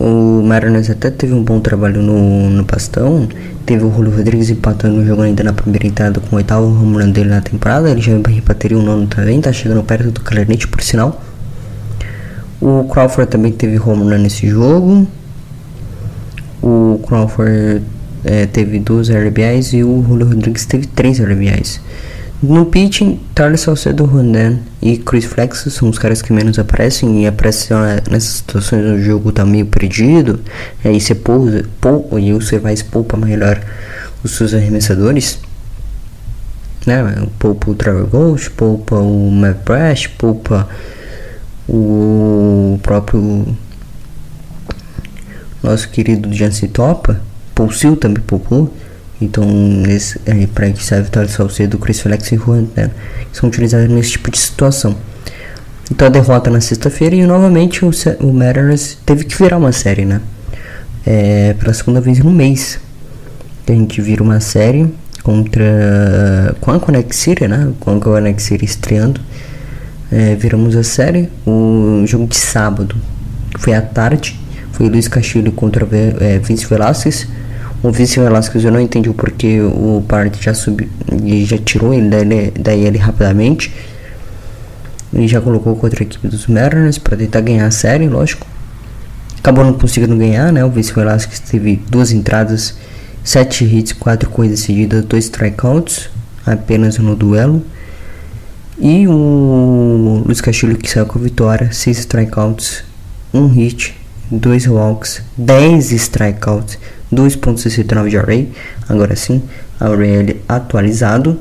O 0.00 0.42
Mariners 0.42 0.90
até 0.90 1.10
teve 1.10 1.32
um 1.32 1.42
bom 1.42 1.60
trabalho 1.60 2.02
no, 2.02 2.50
no 2.50 2.64
pastão. 2.64 3.28
Teve 3.64 3.84
o 3.84 3.92
Julio 3.94 4.16
Rodrigues 4.16 4.50
empatando 4.50 5.00
o 5.00 5.06
jogo 5.06 5.22
ainda 5.22 5.44
na 5.44 5.52
primeira 5.52 5.86
entrada 5.86 6.18
com 6.18 6.34
o 6.34 6.38
oitavo 6.38 6.66
home 6.66 7.12
dele 7.12 7.28
na 7.28 7.40
temporada. 7.40 7.90
Ele 7.90 8.00
já 8.00 8.12
rebateria 8.12 8.78
o 8.78 8.82
nono 8.82 9.06
também, 9.06 9.40
tá 9.40 9.52
chegando 9.52 9.82
perto 9.84 10.10
do 10.10 10.20
Clarinete 10.20 10.66
por 10.66 10.82
sinal. 10.82 11.22
O 12.60 12.84
Crawford 12.84 13.30
também 13.30 13.52
teve 13.52 13.78
home 13.78 14.02
run 14.02 14.18
nesse 14.18 14.48
jogo. 14.48 15.06
O 16.62 17.00
Crawford 17.06 17.82
é, 18.24 18.46
teve 18.46 18.78
duas 18.78 19.08
RBIs 19.10 19.72
e 19.72 19.82
o 19.82 20.04
Julio 20.06 20.28
Rodrigues 20.28 20.64
teve 20.64 20.86
três 20.86 21.18
RBIs. 21.18 21.80
No 22.42 22.66
pitching, 22.66 23.20
Tarly 23.36 23.56
Salcedo, 23.56 24.04
Ronan 24.04 24.58
e 24.80 24.96
Chris 24.96 25.24
Flex 25.24 25.64
são 25.70 25.88
os 25.88 25.96
caras 25.96 26.20
que 26.20 26.32
menos 26.32 26.58
aparecem 26.58 27.22
e 27.22 27.26
aparecem 27.26 27.76
nessas 28.10 28.38
situações 28.38 28.84
onde 28.84 29.00
o 29.00 29.04
jogo 29.04 29.30
tá 29.30 29.44
meio 29.44 29.66
perdido. 29.66 30.40
Aí 30.84 31.00
você 31.00 31.14
pousa, 31.14 31.64
pou, 31.80 32.18
e 32.18 32.32
você 32.32 32.58
vai 32.58 32.74
poupa 32.90 33.16
melhor 33.16 33.60
os 34.24 34.32
seus 34.32 34.54
arremessadores. 34.54 35.38
Né? 36.84 37.28
Poupa 37.38 37.70
o 37.70 37.74
Trevor 37.76 38.06
Ghost, 38.08 38.50
poupa 38.50 38.96
o 38.96 39.30
Matt 39.30 39.58
Brash, 39.64 40.08
poupa 40.08 40.68
o 41.68 42.76
próprio 42.82 43.46
nosso 45.62 45.88
querido 45.88 46.32
Jancy 46.32 46.68
Topa, 46.68 47.20
Pulsil 47.54 47.96
também 47.96 48.22
poupou. 48.22 48.72
Então, 49.20 49.44
nesse, 49.44 50.20
é, 50.26 50.46
para 50.52 50.70
que 50.72 50.82
serve 50.82 51.08
o 51.16 51.28
Salcedo, 51.28 51.78
Chris 51.78 52.00
Flex 52.00 52.32
e 52.32 52.36
Juan 52.36 52.66
né, 52.74 52.90
são 53.32 53.48
utilizados 53.48 53.88
nesse 53.88 54.12
tipo 54.12 54.30
de 54.30 54.38
situação. 54.38 54.96
Então, 55.90 56.08
a 56.08 56.10
derrota 56.10 56.50
na 56.50 56.60
sexta-feira 56.60 57.14
e 57.14 57.24
novamente 57.24 57.84
o, 57.84 57.90
o 58.20 58.32
Mariners 58.32 58.98
teve 59.06 59.24
que 59.24 59.36
virar 59.36 59.58
uma 59.58 59.70
série, 59.72 60.04
né? 60.04 60.20
É, 61.06 61.54
pela 61.54 61.72
segunda 61.72 62.00
vez 62.00 62.18
no 62.18 62.30
mês. 62.30 62.80
A 63.68 63.72
gente 63.72 64.00
vira 64.00 64.22
uma 64.22 64.40
série 64.40 64.92
contra 65.22 66.56
com 66.60 66.72
a 66.72 66.80
Connect 66.80 67.14
City, 67.14 67.46
né? 67.46 67.72
Com 67.78 67.96
a 67.96 68.00
Connect 68.00 68.42
City 68.42 68.64
estreando. 68.64 69.20
É, 70.10 70.34
viramos 70.34 70.74
a 70.76 70.82
série. 70.82 71.28
O 71.46 72.04
jogo 72.06 72.26
de 72.26 72.36
sábado 72.36 72.96
foi 73.58 73.74
à 73.74 73.80
tarde 73.80 74.38
foi 74.72 74.88
Luiz 74.88 75.08
Castilho 75.08 75.52
contra 75.52 75.86
é, 76.20 76.38
Vince 76.38 76.66
Velasquez. 76.66 77.28
O 77.82 77.90
Vince 77.90 78.18
Velasquez 78.18 78.64
eu 78.64 78.70
não 78.70 78.80
entendi 78.80 79.08
o 79.08 79.14
porquê 79.14 79.60
o 79.60 80.04
Part 80.06 80.42
já 80.42 80.54
subiu 80.54 80.88
já 81.44 81.58
tirou 81.58 81.92
ele 81.92 82.08
daí, 82.08 82.52
daí 82.58 82.86
ele 82.86 82.98
rapidamente. 82.98 83.72
Ele 85.12 85.28
já 85.28 85.40
colocou 85.40 85.76
contra 85.76 86.02
a 86.02 86.04
equipe 86.04 86.26
dos 86.26 86.46
Mariners 86.46 86.98
para 86.98 87.16
tentar 87.16 87.40
ganhar 87.42 87.66
a 87.66 87.70
série, 87.70 88.08
lógico. 88.08 88.46
Acabou 89.38 89.64
não 89.64 89.74
conseguindo 89.74 90.16
ganhar, 90.16 90.52
né? 90.52 90.64
O 90.64 90.70
Vince 90.70 90.92
Velasquez 90.92 91.40
teve 91.40 91.82
duas 91.90 92.12
entradas, 92.12 92.76
sete 93.22 93.64
hits, 93.64 93.92
quatro 93.92 94.30
corridas 94.30 94.60
seguidas, 94.60 95.04
dois 95.04 95.24
strikeouts 95.24 96.08
apenas 96.46 96.98
no 96.98 97.14
duelo. 97.14 97.62
E 98.78 99.06
o 99.06 100.22
Luiz 100.24 100.40
Castilho 100.40 100.76
que 100.76 100.90
saiu 100.90 101.06
com 101.06 101.18
a 101.18 101.22
vitória, 101.22 101.70
seis 101.72 101.98
strikeouts, 101.98 102.84
um 103.34 103.48
hit 103.48 103.94
2 104.32 104.66
walks, 104.68 105.22
10 105.36 105.92
strikeouts, 105.92 106.78
2.69 107.12 108.08
de 108.08 108.18
array. 108.18 108.52
Agora 108.88 109.14
sim, 109.14 109.42
array 109.78 110.40
atualizado. 110.48 111.38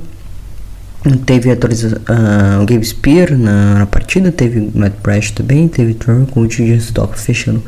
Teve 1.26 1.50
atualiza 1.50 2.00
uh, 2.00 2.62
o 2.62 2.66
Gabe 2.66 2.86
Spear 2.86 3.36
na, 3.36 3.80
na, 3.80 3.86
partida, 3.88 4.32
teve 4.32 4.70
Matt 4.76 4.94
Brash 5.02 5.32
também, 5.32 5.68
teve 5.68 5.96
Trevor 5.96 6.28
o 6.36 6.48
TJ 6.48 6.76
Stop 6.76 7.20
fechando 7.20 7.64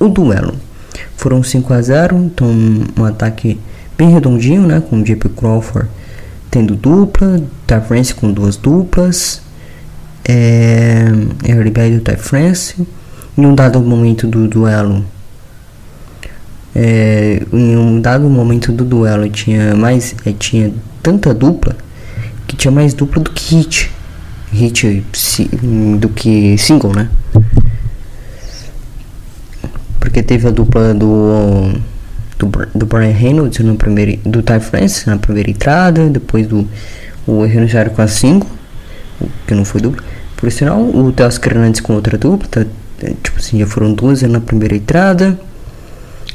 o 0.00 0.08
duelo. 0.08 0.56
Foram 1.16 1.42
5 1.42 1.72
a 1.72 1.80
0 1.80 2.16
então 2.16 2.48
um 2.98 3.04
ataque 3.04 3.60
bem 3.96 4.10
redondinho, 4.10 4.66
né? 4.66 4.82
Com 4.90 5.02
JP 5.04 5.28
Crawford 5.36 5.88
tendo 6.54 6.76
dupla, 6.76 7.42
Ty 7.66 7.80
France 7.84 8.14
com 8.14 8.32
duas 8.32 8.56
duplas, 8.56 9.42
é, 10.24 11.06
Bad 11.72 11.98
do 11.98 12.00
Ty 12.00 12.16
France. 12.16 12.76
Em 13.36 13.44
um 13.44 13.54
dado 13.54 13.80
momento 13.80 14.26
do 14.26 14.46
duelo, 14.46 15.04
é, 16.74 17.42
em 17.52 17.76
um 17.76 18.00
dado 18.00 18.28
momento 18.28 18.72
do 18.72 18.84
duelo 18.84 19.28
tinha 19.28 19.74
mais, 19.74 20.14
é, 20.24 20.32
tinha 20.32 20.72
tanta 21.02 21.34
dupla 21.34 21.76
que 22.46 22.56
tinha 22.56 22.70
mais 22.70 22.94
dupla 22.94 23.22
do 23.22 23.30
que 23.30 23.56
hit. 23.56 23.90
Hit 24.52 25.04
do 25.98 26.08
que 26.08 26.56
single, 26.58 26.92
né? 26.94 27.08
Porque 29.98 30.22
teve 30.22 30.46
a 30.46 30.50
dupla 30.50 30.94
do 30.94 31.72
do, 32.38 32.50
do 32.74 32.86
Brian 32.86 33.12
Reynolds 33.12 33.58
no 33.60 33.76
primeiro 33.76 34.18
do 34.28 34.42
Ty 34.42 34.60
France 34.60 35.06
na 35.06 35.16
primeira 35.16 35.50
entrada, 35.50 36.08
depois 36.08 36.46
do 36.46 36.68
o 37.26 37.44
Renunciário 37.44 37.90
com 37.92 38.02
a 38.02 38.08
5, 38.08 38.46
que 39.46 39.54
não 39.54 39.64
foi 39.64 39.80
dupla. 39.80 40.02
Por 40.36 40.50
sinal, 40.52 40.82
o 40.82 41.10
Teoscar 41.12 41.54
Hernandes 41.54 41.80
com 41.80 41.94
outra 41.94 42.18
dupla, 42.18 42.46
tá, 42.50 42.66
tipo 43.22 43.38
assim, 43.38 43.58
já 43.58 43.66
foram 43.66 43.92
duas 43.92 44.22
na 44.22 44.40
primeira 44.40 44.76
entrada. 44.76 45.38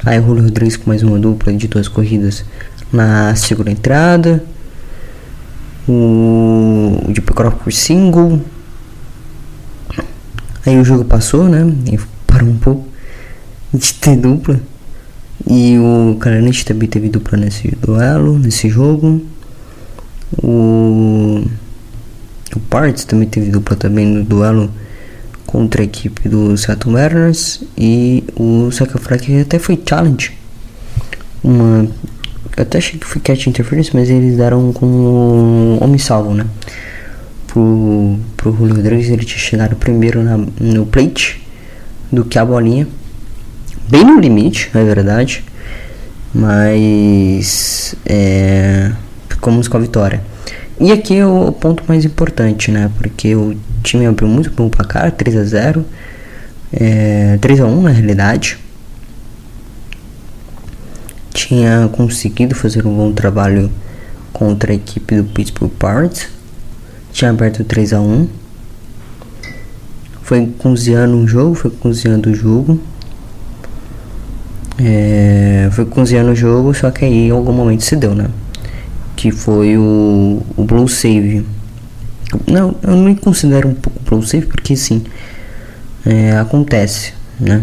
Aí 0.04 0.18
o 0.18 0.24
Julio 0.24 0.44
Rodrigues 0.44 0.76
com 0.76 0.88
mais 0.88 1.02
uma 1.02 1.18
dupla 1.18 1.52
de 1.52 1.68
duas 1.68 1.88
corridas 1.88 2.44
na 2.92 3.34
segunda 3.34 3.70
entrada 3.70 4.42
o, 5.90 7.12
de 7.12 7.20
por 7.20 7.72
single. 7.72 8.40
Aí 10.64 10.78
o 10.78 10.84
jogo 10.84 11.04
passou, 11.04 11.48
né? 11.48 11.72
E 11.90 11.98
parou 12.26 12.48
um 12.48 12.58
pouco 12.58 12.86
de 13.72 13.94
ter 13.94 14.16
dupla. 14.16 14.60
E 15.48 15.78
o 15.78 16.16
Karanich 16.20 16.64
também 16.64 16.88
teve 16.88 17.08
dupla 17.08 17.38
nesse 17.38 17.68
duelo, 17.76 18.38
nesse 18.38 18.68
jogo. 18.68 19.24
O, 20.42 21.44
o 22.54 22.60
Parts 22.68 23.04
também 23.04 23.28
teve 23.28 23.50
dupla 23.50 23.74
também 23.74 24.06
no 24.06 24.22
duelo 24.22 24.70
contra 25.50 25.82
a 25.82 25.84
equipe 25.84 26.28
do 26.28 26.56
Seattle 26.56 26.92
Mariners. 26.92 27.62
E 27.76 28.24
o 28.36 28.70
Sakafrak 28.70 29.40
até 29.40 29.58
foi 29.58 29.80
challenge. 29.86 30.32
Uma 31.42 31.88
eu 32.56 32.62
até 32.62 32.78
achei 32.78 32.98
que 32.98 33.06
foi 33.06 33.20
catch 33.20 33.46
interference, 33.46 33.90
mas 33.94 34.10
eles 34.10 34.36
deram 34.36 34.72
como 34.72 35.78
homem 35.80 35.98
salvo, 35.98 36.34
né? 36.34 36.46
Pro, 37.46 38.18
pro 38.36 38.52
Julio 38.52 38.76
Rodrigues, 38.76 39.08
ele 39.08 39.24
tinha 39.24 39.38
chegado 39.38 39.76
primeiro 39.76 40.22
na, 40.22 40.36
no 40.36 40.86
plate 40.86 41.42
do 42.10 42.24
que 42.24 42.38
a 42.38 42.44
bolinha. 42.44 42.86
Bem 43.88 44.04
no 44.04 44.20
limite, 44.20 44.70
é 44.74 44.84
verdade. 44.84 45.44
Mas 46.34 47.94
é, 48.04 48.92
ficamos 49.28 49.66
com 49.68 49.76
a 49.76 49.80
vitória. 49.80 50.22
E 50.80 50.90
aqui 50.92 51.16
é 51.16 51.26
o 51.26 51.52
ponto 51.52 51.84
mais 51.86 52.04
importante, 52.04 52.70
né? 52.70 52.90
Porque 52.96 53.34
o 53.36 53.54
time 53.82 54.06
abriu 54.06 54.28
muito 54.28 54.50
bom 54.50 54.68
placar, 54.68 55.12
3 55.12 55.36
a 55.36 55.44
0 55.44 55.84
é, 56.72 57.38
3 57.40 57.60
a 57.60 57.66
1 57.66 57.82
na 57.82 57.90
realidade 57.90 58.58
tinha 61.50 61.88
conseguido 61.92 62.54
fazer 62.54 62.86
um 62.86 62.96
bom 62.96 63.12
trabalho 63.12 63.70
contra 64.32 64.72
a 64.72 64.74
equipe 64.74 65.16
do 65.16 65.24
Pittsburgh 65.24 65.72
Pirates. 65.78 66.28
Tinha 67.12 67.30
aberto 67.30 67.64
3 67.64 67.92
a 67.92 68.00
1 68.00 68.28
Foi 70.22 70.46
cozinhando 70.58 71.16
o 71.16 71.26
jogo, 71.26 71.54
foi 71.54 71.70
cozinhando 71.70 72.30
o 72.30 72.34
jogo. 72.34 72.80
É, 74.78 75.68
foi 75.72 75.84
cozinhando 75.84 76.30
o 76.30 76.36
jogo, 76.36 76.72
só 76.72 76.90
que 76.90 77.04
aí 77.04 77.28
em 77.28 77.30
algum 77.30 77.52
momento 77.52 77.82
se 77.82 77.96
deu, 77.96 78.14
né? 78.14 78.28
Que 79.20 79.30
foi 79.30 79.76
o, 79.76 80.42
o 80.56 80.64
Blue 80.64 80.88
Save. 80.88 81.44
Não, 82.46 82.74
eu 82.82 82.96
não 82.96 83.14
considero 83.14 83.68
um 83.68 83.74
pouco 83.74 84.00
Blue 84.08 84.22
Save 84.22 84.46
porque 84.46 84.74
sim, 84.76 85.04
é, 86.06 86.38
acontece, 86.38 87.12
né? 87.38 87.62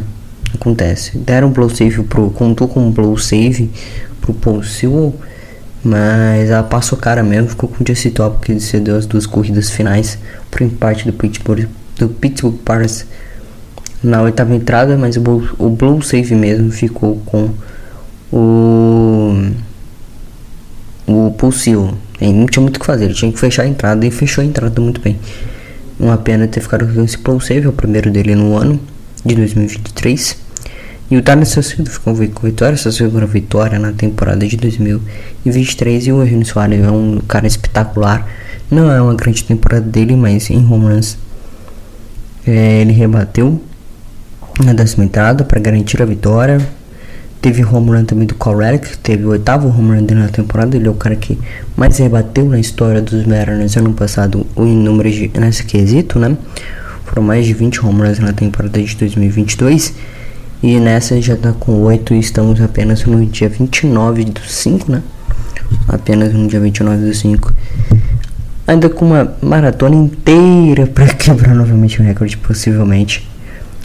acontece. 0.54 1.18
Deram 1.18 1.50
blow 1.50 1.70
save 1.70 2.04
pro. 2.04 2.30
Contou 2.32 2.68
com 2.68 2.92
blow 2.92 3.18
save 3.18 3.70
pro 4.22 4.34
Paul. 4.34 4.62
Mas 5.84 6.50
ela 6.50 6.64
passou 6.64 6.98
cara 6.98 7.24
mesmo, 7.24 7.50
ficou 7.50 7.70
com 7.70 7.84
o 7.84 7.88
Jesse 7.88 8.10
Top 8.10 8.46
que 8.46 8.60
cedeu 8.60 8.98
as 8.98 9.06
duas 9.06 9.26
corridas 9.26 9.70
finais 9.70 10.18
pro 10.52 10.64
empate 10.64 11.06
do 11.06 11.14
Pittsburgh, 11.14 11.66
do 11.98 12.10
Pittsburgh 12.10 12.58
Pirates 12.58 13.06
na 14.04 14.22
oitava 14.22 14.54
entrada, 14.54 14.98
mas 14.98 15.16
o, 15.16 15.22
o 15.58 15.70
Blue 15.70 16.02
Save 16.02 16.36
mesmo 16.36 16.72
ficou 16.72 17.22
com 17.26 17.52
o 18.34 19.52
o 21.08 21.32
Pulsio. 21.32 21.98
Ele 22.20 22.34
não 22.34 22.46
tinha 22.46 22.62
muito 22.62 22.78
o 22.78 22.80
que 22.80 22.86
fazer, 22.86 23.06
ele 23.06 23.14
tinha 23.14 23.32
que 23.32 23.40
fechar 23.40 23.64
a 23.64 23.68
entrada 23.68 24.06
e 24.06 24.12
fechou 24.12 24.44
a 24.44 24.46
entrada 24.46 24.80
muito 24.82 25.02
bem. 25.02 25.18
Uma 26.00 26.18
pena 26.18 26.48
ter 26.48 26.62
ficado 26.62 26.86
com 26.86 27.04
esse 27.04 27.18
é 27.54 27.68
o 27.68 27.74
primeiro 27.74 28.12
dele 28.12 28.36
no 28.36 28.56
ano 28.56 28.80
de 29.26 29.34
2023. 29.34 30.38
E 31.10 31.16
o 31.16 31.24
Thales 31.24 31.50
Saucedo 31.50 31.90
ficou 31.90 32.14
com 32.14 32.46
vitória, 32.46 32.76
sua 32.76 32.92
segunda 32.92 33.26
vitória 33.26 33.80
na 33.80 33.94
temporada 33.94 34.46
de 34.46 34.58
2023. 34.58 36.08
E 36.08 36.12
o 36.12 36.22
Henrique 36.22 36.46
Soares 36.46 36.84
é 36.84 36.92
um 36.92 37.20
cara 37.28 37.48
espetacular. 37.48 38.28
Não 38.70 38.92
é 38.92 39.02
uma 39.02 39.16
grande 39.16 39.44
temporada 39.44 39.86
dele, 39.86 40.16
mas 40.18 40.50
em 40.50 40.60
runs 40.60 41.18
é, 42.46 42.82
ele 42.82 42.92
rebateu 42.92 43.62
na 44.64 44.74
décima 44.74 45.06
entrada 45.06 45.46
para 45.46 45.60
garantir 45.60 46.02
a 46.02 46.06
vitória. 46.06 46.60
Teve 47.48 47.64
home 47.64 47.92
run 47.92 48.04
também 48.04 48.28
do 48.28 48.36
Correct, 48.36 48.98
teve 48.98 49.24
o 49.24 49.30
oitavo 49.30 49.70
home 49.70 49.96
run 49.96 50.04
dele 50.04 50.20
na 50.20 50.28
temporada. 50.28 50.76
Ele 50.76 50.86
é 50.86 50.92
o 50.92 50.94
cara 50.94 51.16
que 51.16 51.40
mais 51.78 51.98
rebateu 51.98 52.44
na 52.44 52.60
história 52.60 53.02
dos 53.02 53.26
Mariners 53.26 53.78
ano 53.78 53.94
passado 53.94 54.46
em 54.58 54.76
número 54.76 55.10
de, 55.10 55.32
nesse 55.40 55.64
quesito, 55.64 56.20
né? 56.20 56.36
Foram 57.06 57.24
mais 57.24 57.46
de 57.46 57.54
20 57.54 57.86
home 57.86 58.02
runs 58.02 58.20
na 58.20 58.34
temporada 58.34 58.84
de 58.84 58.94
2022. 58.98 59.94
E 60.62 60.78
nessa 60.78 61.22
já 61.22 61.38
tá 61.38 61.54
com 61.54 61.84
8 61.84 62.16
e 62.16 62.20
estamos 62.20 62.60
apenas 62.60 63.06
no 63.06 63.26
dia 63.26 63.48
29 63.48 64.26
do 64.26 64.42
5, 64.42 64.92
né? 64.92 65.02
Apenas 65.88 66.34
no 66.34 66.50
dia 66.50 66.60
29 66.60 67.06
do 67.06 67.14
5. 67.14 67.54
Ainda 68.68 68.90
com 68.90 69.06
uma 69.06 69.38
maratona 69.42 69.96
inteira 69.96 70.86
para 70.86 71.08
quebrar 71.16 71.56
novamente 71.56 72.02
o 72.02 72.04
recorde, 72.04 72.36
possivelmente. 72.36 73.26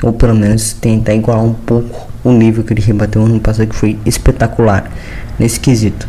Ou 0.03 0.13
pelo 0.13 0.35
menos 0.35 0.73
tentar 0.73 1.15
igualar 1.15 1.45
um 1.45 1.55
pouco 1.55 2.09
o 2.25 2.33
nível 2.33 2.65
que 2.65 2.73
ele 2.73 2.81
rebateu 2.81 3.25
ano 3.25 3.41
passado, 3.41 3.69
que 3.69 3.75
foi 3.75 3.99
espetacular 4.05 4.91
nesse 5.39 5.59
quesito. 5.59 6.09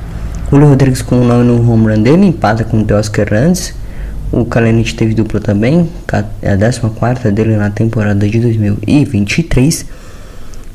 Julio 0.50 0.68
Rodrigues 0.68 1.02
com 1.02 1.20
o 1.20 1.24
nome 1.24 1.44
no 1.44 1.72
home 1.72 1.94
run 1.94 2.04
dele, 2.04 2.26
empata 2.28 2.64
com 2.64 2.82
o 2.82 2.86
Teoscar 2.86 3.28
Rands. 3.30 3.74
O 4.32 4.46
Kalenich 4.46 4.96
teve 4.96 5.14
dupla 5.14 5.40
também, 5.40 5.90
é 6.42 6.54
a 6.54 6.58
14 6.58 7.32
dele 7.32 7.56
na 7.56 7.70
temporada 7.70 8.28
de 8.28 8.40
2023. 8.40 9.86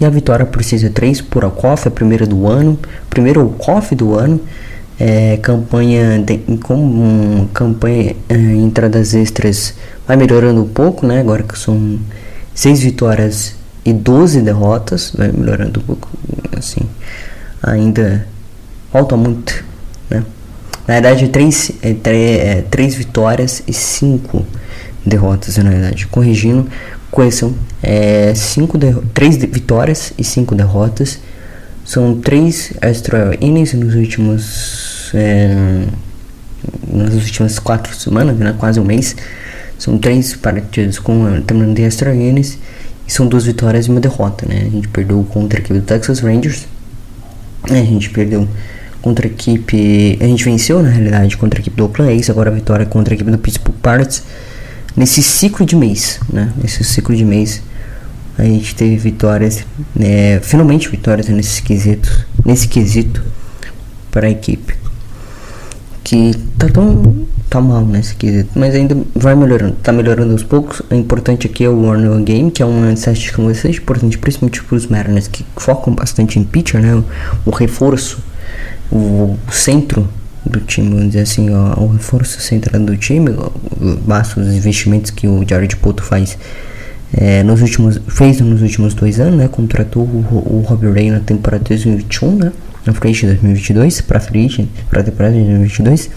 E 0.00 0.04
a 0.04 0.11
vitória 0.11 0.46
precisa 0.46 0.88
3 0.90 1.20
por 1.22 1.44
Alcoff, 1.44 1.88
a 1.88 1.90
primeira 1.90 2.24
do 2.24 2.46
ano, 2.46 2.78
primeiro 3.11 3.40
Alcoff 3.40 3.94
do 3.94 4.14
ano. 4.14 4.40
É, 5.00 5.37
campanha 5.37 6.18
de, 6.18 6.38
como 6.62 7.48
campanha 7.54 8.16
é, 8.28 8.35
entradas 8.35 9.14
extras 9.14 9.74
vai 10.07 10.16
melhorando 10.16 10.62
um 10.62 10.68
pouco, 10.68 11.07
né? 11.07 11.20
Agora 11.20 11.44
que 11.44 11.57
são 11.57 12.00
6 12.59 12.81
vitórias 12.81 13.55
e 13.85 13.92
12 13.92 14.42
derrotas, 14.42 15.12
vai 15.16 15.31
melhorando 15.31 15.79
um 15.79 15.83
pouco, 15.85 16.09
assim. 16.59 16.81
Ainda 17.62 18.27
falta 18.90 19.16
muito, 19.16 19.64
né? 20.11 20.25
Na 20.85 20.94
verdade, 20.94 21.29
3 21.29 21.71
é, 21.81 21.97
é, 22.03 22.62
três 22.62 22.97
vitórias 22.97 23.62
e 23.64 23.73
5 23.73 24.44
derrotas, 25.07 25.57
na 25.59 25.71
verdade. 25.71 26.09
Corrigindo, 26.09 26.66
Coesão 27.12 27.55
é 27.81 28.35
cinco 28.35 28.77
três 29.14 29.37
vitórias 29.37 30.12
e 30.18 30.25
cinco 30.25 30.57
derrotas. 30.57 31.21
São 31.85 32.21
três 32.21 32.73
extra 32.83 33.37
innings 33.40 33.73
nos 33.73 33.94
últimos 33.94 35.12
é, 35.14 35.85
nas 36.92 37.14
últimas 37.14 37.61
quatro 37.61 37.94
semanas, 37.94 38.37
né, 38.37 38.53
quase 38.59 38.81
um 38.81 38.85
mês. 38.85 39.14
São 39.78 39.96
três 39.98 40.34
partidas 40.34 40.98
com 40.98 41.40
terminando 41.42 41.76
de 41.76 41.82
extra 41.82 42.14
innings 42.14 42.58
e 43.06 43.12
são 43.12 43.26
duas 43.26 43.44
vitórias 43.44 43.86
e 43.86 43.90
uma 43.90 44.00
derrota, 44.00 44.44
né? 44.46 44.64
A 44.66 44.70
gente 44.70 44.88
perdeu 44.88 45.22
contra 45.30 45.58
a 45.58 45.60
equipe 45.60 45.78
do 45.78 45.84
Texas 45.84 46.20
Rangers. 46.20 46.66
A 47.62 47.74
gente 47.74 48.10
perdeu 48.10 48.48
contra 49.00 49.26
a 49.26 49.30
equipe, 49.30 50.18
a 50.20 50.24
gente 50.24 50.44
venceu 50.44 50.82
na 50.82 50.88
realidade 50.88 51.36
contra 51.36 51.58
a 51.58 51.60
equipe 51.60 51.76
do 51.76 51.84
Oakland 51.84 52.12
A's, 52.12 52.28
agora 52.28 52.50
a 52.50 52.54
vitória 52.54 52.84
contra 52.84 53.14
a 53.14 53.16
equipe 53.16 53.30
do 53.30 53.38
Pittsburgh 53.38 53.76
Pirates 53.80 54.22
nesse 54.96 55.22
ciclo 55.22 55.64
de 55.64 55.76
mês, 55.76 56.18
né? 56.32 56.52
Nesse 56.60 56.82
ciclo 56.82 57.14
de 57.14 57.24
mês 57.24 57.62
a 58.36 58.44
gente 58.44 58.74
teve 58.74 58.96
vitórias, 58.96 59.64
né, 59.94 60.38
finalmente 60.40 60.88
vitórias 60.88 61.28
nesse 61.28 61.60
quesito, 61.60 62.26
nesse 62.44 62.68
quesito 62.68 63.22
para 64.10 64.28
a 64.28 64.30
equipe. 64.30 64.74
Que 66.04 66.32
tá 66.56 66.68
tão 66.68 67.26
tá 67.48 67.61
mal 67.61 67.84
nesse 67.84 68.14
quesito, 68.14 68.50
mas 68.54 68.74
ainda 68.74 68.96
vai 69.14 69.34
melhorando, 69.34 69.74
tá 69.82 69.90
melhorando 69.90 70.32
aos 70.32 70.42
poucos. 70.42 70.82
O 70.90 70.94
importante 70.94 71.46
aqui 71.46 71.64
é 71.64 71.68
o 71.68 71.82
Warner 71.82 72.22
Game, 72.22 72.50
que 72.50 72.62
é 72.62 72.66
um 72.66 72.94
set 72.96 73.32
que 73.32 73.40
vai 73.40 73.54
importante, 73.70 74.18
principalmente 74.18 74.62
para 74.62 74.76
os 74.76 74.87
Mariners 74.87 75.28
que 75.28 75.44
focam 75.56 75.94
bastante 75.94 76.38
em 76.38 76.44
pitcher, 76.44 76.80
né? 76.80 76.94
O, 76.94 77.04
o 77.46 77.50
reforço, 77.50 78.18
o, 78.90 79.37
o 79.48 79.52
centro 79.52 80.08
do 80.44 80.61
time, 80.61 80.90
vamos 80.90 81.06
dizer 81.08 81.20
assim, 81.20 81.50
ó, 81.50 81.80
o 81.80 81.88
reforço 81.88 82.40
central 82.40 82.82
do 82.82 82.96
time, 82.96 83.34
basta 84.06 84.40
os 84.40 84.48
investimentos 84.48 85.11
que 85.11 85.26
o 85.26 85.44
Jared 85.46 85.74
Poto 85.76 86.02
faz 86.02 86.38
é, 87.12 87.42
nos 87.42 87.62
últimos, 87.62 88.00
fez 88.08 88.40
nos 88.40 88.61
últimos 88.61 88.94
dois 88.94 89.18
anos, 89.18 89.38
né? 89.38 89.48
Contratou 89.48 90.02
o, 90.02 90.18
o 90.46 90.64
Robbie 90.66 90.90
Ray 90.90 91.11
na 91.11 91.20
temporada 91.20 91.64
2021, 91.66 92.37
né? 92.37 92.52
Na 92.84 92.92
frente 92.92 93.20
de 93.20 93.26
2022, 93.28 94.02
para 94.02 94.20
frente, 94.20 94.68
para 94.90 95.00
a 95.00 95.04
temporada 95.04 95.34
de 95.34 95.40
2022. 95.40 96.11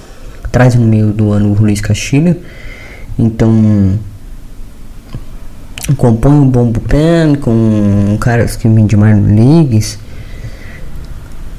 Traz 0.52 0.76
no 0.76 0.86
meio 0.86 1.12
do 1.14 1.32
ano 1.32 1.52
o 1.52 1.62
Luiz 1.62 1.82
Castilho. 1.82 2.36
Então, 3.18 4.00
compõe 5.98 6.32
um 6.32 6.50
bom 6.50 6.72
bullpen 6.72 7.36
com 7.36 8.18
caras 8.20 8.56
que 8.56 8.68
vêm 8.68 8.86
de 8.86 8.98
minor 8.98 9.22
leagues. 9.22 9.98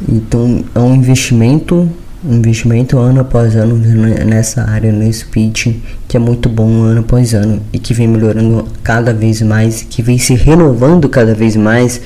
Então, 0.09 0.64
é 0.74 0.78
um 0.78 0.94
investimento 0.94 1.88
investimento 2.24 2.98
ano 2.98 3.20
após 3.20 3.57
ano 3.57 3.76
nessa 4.24 4.62
área, 4.62 4.92
nesse 4.92 5.24
pitching, 5.24 5.83
que 6.07 6.16
é 6.16 6.20
muito 6.20 6.48
bom 6.48 6.83
ano 6.83 7.00
após 7.00 7.35
ano 7.35 7.61
e 7.72 7.78
que 7.78 7.92
vem 7.92 8.07
melhorando 8.07 8.64
cada 8.83 9.12
vez 9.12 9.42
mais, 9.42 9.83
que 9.83 10.02
vem 10.02 10.18
se 10.18 10.35
renovando 10.35 11.09
cada 11.09 11.35
vez 11.35 11.57
mais, 11.57 12.00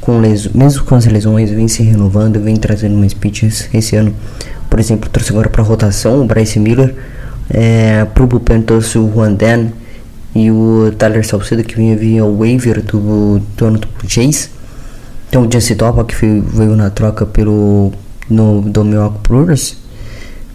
com 0.00 0.20
les... 0.20 0.48
mesmo 0.48 0.84
com 0.84 0.96
as 0.96 1.06
lesões, 1.06 1.50
vem 1.50 1.68
se 1.68 1.82
renovando, 1.82 2.40
vem 2.40 2.56
trazendo 2.56 2.96
mais 2.96 3.14
pitches 3.14 3.68
esse 3.72 3.94
ano. 3.94 4.12
Por 4.72 4.80
exemplo, 4.80 5.10
trouxe 5.10 5.32
agora 5.32 5.50
para 5.50 5.62
rotação 5.62 6.22
o 6.22 6.24
Bryce 6.24 6.58
Miller, 6.58 6.94
é, 7.50 8.06
pro 8.06 8.26
bullpen 8.26 8.62
trouxe 8.62 8.96
o 8.96 9.12
Juan 9.12 9.34
Dan 9.34 9.66
e 10.34 10.50
o 10.50 10.90
Tyler 10.96 11.26
Salcedo, 11.26 11.62
que 11.62 11.76
vinha 11.76 11.94
via 11.94 12.24
o 12.24 12.38
waiver 12.38 12.80
do, 12.80 13.38
do 13.38 13.80
Jays. 14.08 14.48
Então 15.28 15.46
o 15.46 15.52
Jesse 15.52 15.74
Topa, 15.74 16.02
que 16.06 16.16
veio 16.16 16.74
na 16.74 16.88
troca 16.88 17.26
pelo 17.26 17.92
no 18.30 18.62
do 18.62 18.82
Milwaukee 18.82 19.18
Brewers 19.28 19.76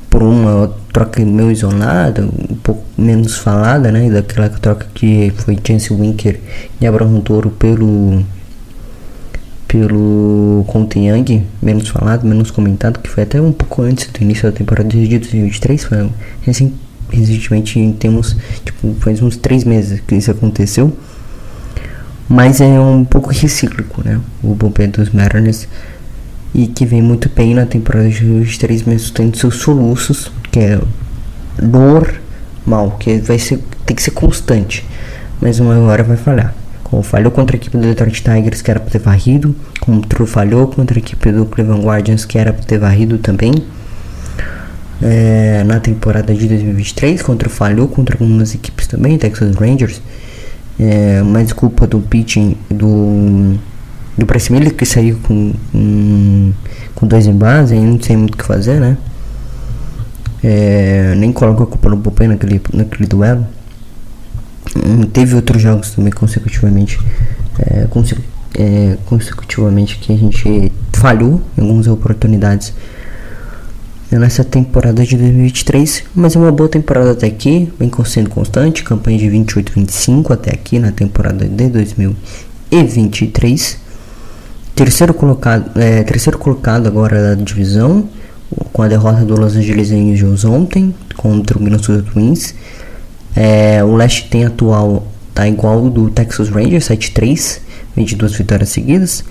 por 0.09 0.23
uma 0.23 0.73
troca 0.91 1.23
meio 1.23 1.51
isolada, 1.51 2.23
um 2.23 2.55
pouco 2.55 2.83
menos 2.97 3.37
falada, 3.37 3.91
né, 3.91 4.09
daquela 4.09 4.49
troca 4.49 4.87
que 4.95 5.31
foi 5.37 5.59
Chance 5.63 5.93
Winker 5.93 6.39
e 6.81 6.87
Abraham 6.87 7.21
Toro 7.21 7.51
pelo 7.51 8.23
pelo 9.67 10.63
Conte 10.67 10.99
Young, 10.99 11.43
menos 11.61 11.89
falado, 11.89 12.25
menos 12.25 12.51
comentado, 12.51 12.99
que 12.99 13.09
foi 13.09 13.23
até 13.23 13.41
um 13.41 13.51
pouco 13.51 13.81
antes 13.81 14.07
do 14.07 14.21
início 14.21 14.49
da 14.49 14.57
temporada 14.57 14.87
de 14.87 15.17
2023, 15.17 15.83
foi 15.83 16.09
recent, 16.41 16.71
recentemente 17.11 17.95
temos, 17.99 18.35
tipo, 18.63 18.95
faz 18.99 19.21
uns 19.21 19.35
três 19.35 19.63
meses 19.65 19.99
que 19.99 20.15
isso 20.15 20.31
aconteceu, 20.31 20.95
mas 22.29 22.61
é 22.61 22.79
um 22.79 23.03
pouco 23.03 23.29
recíclico, 23.29 24.01
né, 24.03 24.19
o 24.41 24.55
bullpen 24.55 24.89
dos 24.89 25.09
Mariners, 25.09 25.67
e 26.53 26.67
que 26.67 26.85
vem 26.85 27.01
muito 27.01 27.29
bem 27.29 27.53
na 27.53 27.65
temporada 27.65 28.09
de 28.09 28.57
três 28.57 28.83
meses 28.83 29.11
tendo 29.11 29.37
seus 29.37 29.57
soluços, 29.57 30.31
que 30.49 30.59
é 30.59 30.79
normal, 31.61 32.97
que 32.99 33.17
vai 33.19 33.37
ser, 33.37 33.59
tem 33.85 33.95
que 33.95 34.01
ser 34.01 34.11
constante, 34.11 34.85
mas 35.41 35.59
uma 35.59 35.77
hora 35.79 36.03
vai 36.03 36.15
falhar. 36.15 36.55
Como 36.89 37.03
falhou 37.03 37.31
contra 37.31 37.55
a 37.55 37.57
equipe 37.57 37.77
do 37.77 37.83
Detroit 37.83 38.23
Tigers, 38.23 38.61
que 38.61 38.71
era 38.71 38.79
para 38.79 38.89
ter 38.89 38.99
varrido, 38.99 39.53
como 39.81 40.01
falhou 40.25 40.67
contra 40.67 40.97
a 40.97 40.99
equipe 40.99 41.31
do 41.31 41.45
Cleveland 41.45 41.85
Guardians, 41.85 42.23
que 42.23 42.37
era 42.37 42.53
para 42.53 42.63
ter 42.63 42.79
varrido 42.79 43.17
também. 43.17 43.53
É, 45.01 45.63
na 45.65 45.79
temporada 45.79 46.33
de 46.33 46.47
2023, 46.47 47.21
contra 47.21 47.49
falhou 47.49 47.87
contra 47.87 48.15
algumas 48.15 48.55
equipes 48.55 48.87
também, 48.87 49.17
Texas 49.17 49.55
Rangers, 49.55 50.01
é, 50.79 51.21
mas 51.21 51.53
culpa 51.53 51.85
do 51.85 51.99
pitching 51.99 52.57
do 52.69 53.59
do 54.17 54.25
Miller 54.51 54.73
que 54.73 54.85
saiu 54.85 55.19
com, 55.27 55.53
com, 55.71 56.53
com 56.95 57.07
dois 57.07 57.27
em 57.27 57.33
base, 57.33 57.75
aí 57.75 57.85
não 57.85 58.01
sei 58.01 58.17
muito 58.17 58.33
o 58.33 58.37
que 58.37 58.43
fazer, 58.43 58.79
né? 58.79 58.97
É, 60.43 61.13
nem 61.15 61.31
coloco 61.31 61.63
a 61.63 61.67
culpa 61.67 61.89
no 61.89 61.97
bullpen 61.97 62.29
naquele, 62.29 62.61
naquele 62.73 63.07
duelo. 63.07 63.45
Hum, 64.85 65.03
teve 65.03 65.35
outros 65.35 65.61
jogos 65.61 65.91
também 65.91 66.11
consecutivamente, 66.11 66.99
é, 67.59 67.87
consecu 67.89 68.21
é, 68.57 68.97
consecutivamente 69.05 69.99
que 69.99 70.11
a 70.11 70.17
gente 70.17 70.71
falhou 70.91 71.39
em 71.55 71.61
algumas 71.61 71.85
oportunidades 71.85 72.73
nessa 74.09 74.43
temporada 74.43 75.05
de 75.05 75.15
2023, 75.17 76.05
mas 76.15 76.35
é 76.35 76.39
uma 76.39 76.51
boa 76.51 76.69
temporada 76.69 77.11
até 77.11 77.27
aqui, 77.27 77.71
vem 77.77 77.91
sendo 78.05 78.29
constante, 78.29 78.83
campanha 78.83 79.19
de 79.19 79.27
28-25 79.27 80.31
até 80.31 80.51
aqui 80.51 80.79
na 80.79 80.91
temporada 80.91 81.45
de 81.45 81.69
2023. 81.69 83.77
Terceiro 84.73 85.13
colocado, 85.13 85.79
é, 85.79 86.01
terceiro 86.03 86.39
colocado 86.39 86.87
agora 86.87 87.21
da 87.21 87.35
divisão, 87.35 88.09
com 88.71 88.81
a 88.81 88.87
derrota 88.87 89.25
do 89.25 89.35
Los 89.35 89.55
Angeles 89.55 89.91
Angels 89.91 90.45
ontem 90.45 90.95
contra 91.15 91.57
o 91.57 91.61
Minnesota 91.61 92.03
Twins. 92.11 92.55
É, 93.39 93.83
o 93.83 93.95
leste 93.95 94.27
tem 94.29 94.45
atual 94.45 95.05
tá 95.31 95.47
igual 95.47 95.91
do 95.91 96.09
Texas 96.09 96.49
Rangers 96.49 96.89
7-3, 96.89 97.59
vem 97.95 98.03
de 98.03 98.15
duas 98.15 98.33
vitórias 98.33 98.69
seguidas. 98.69 99.23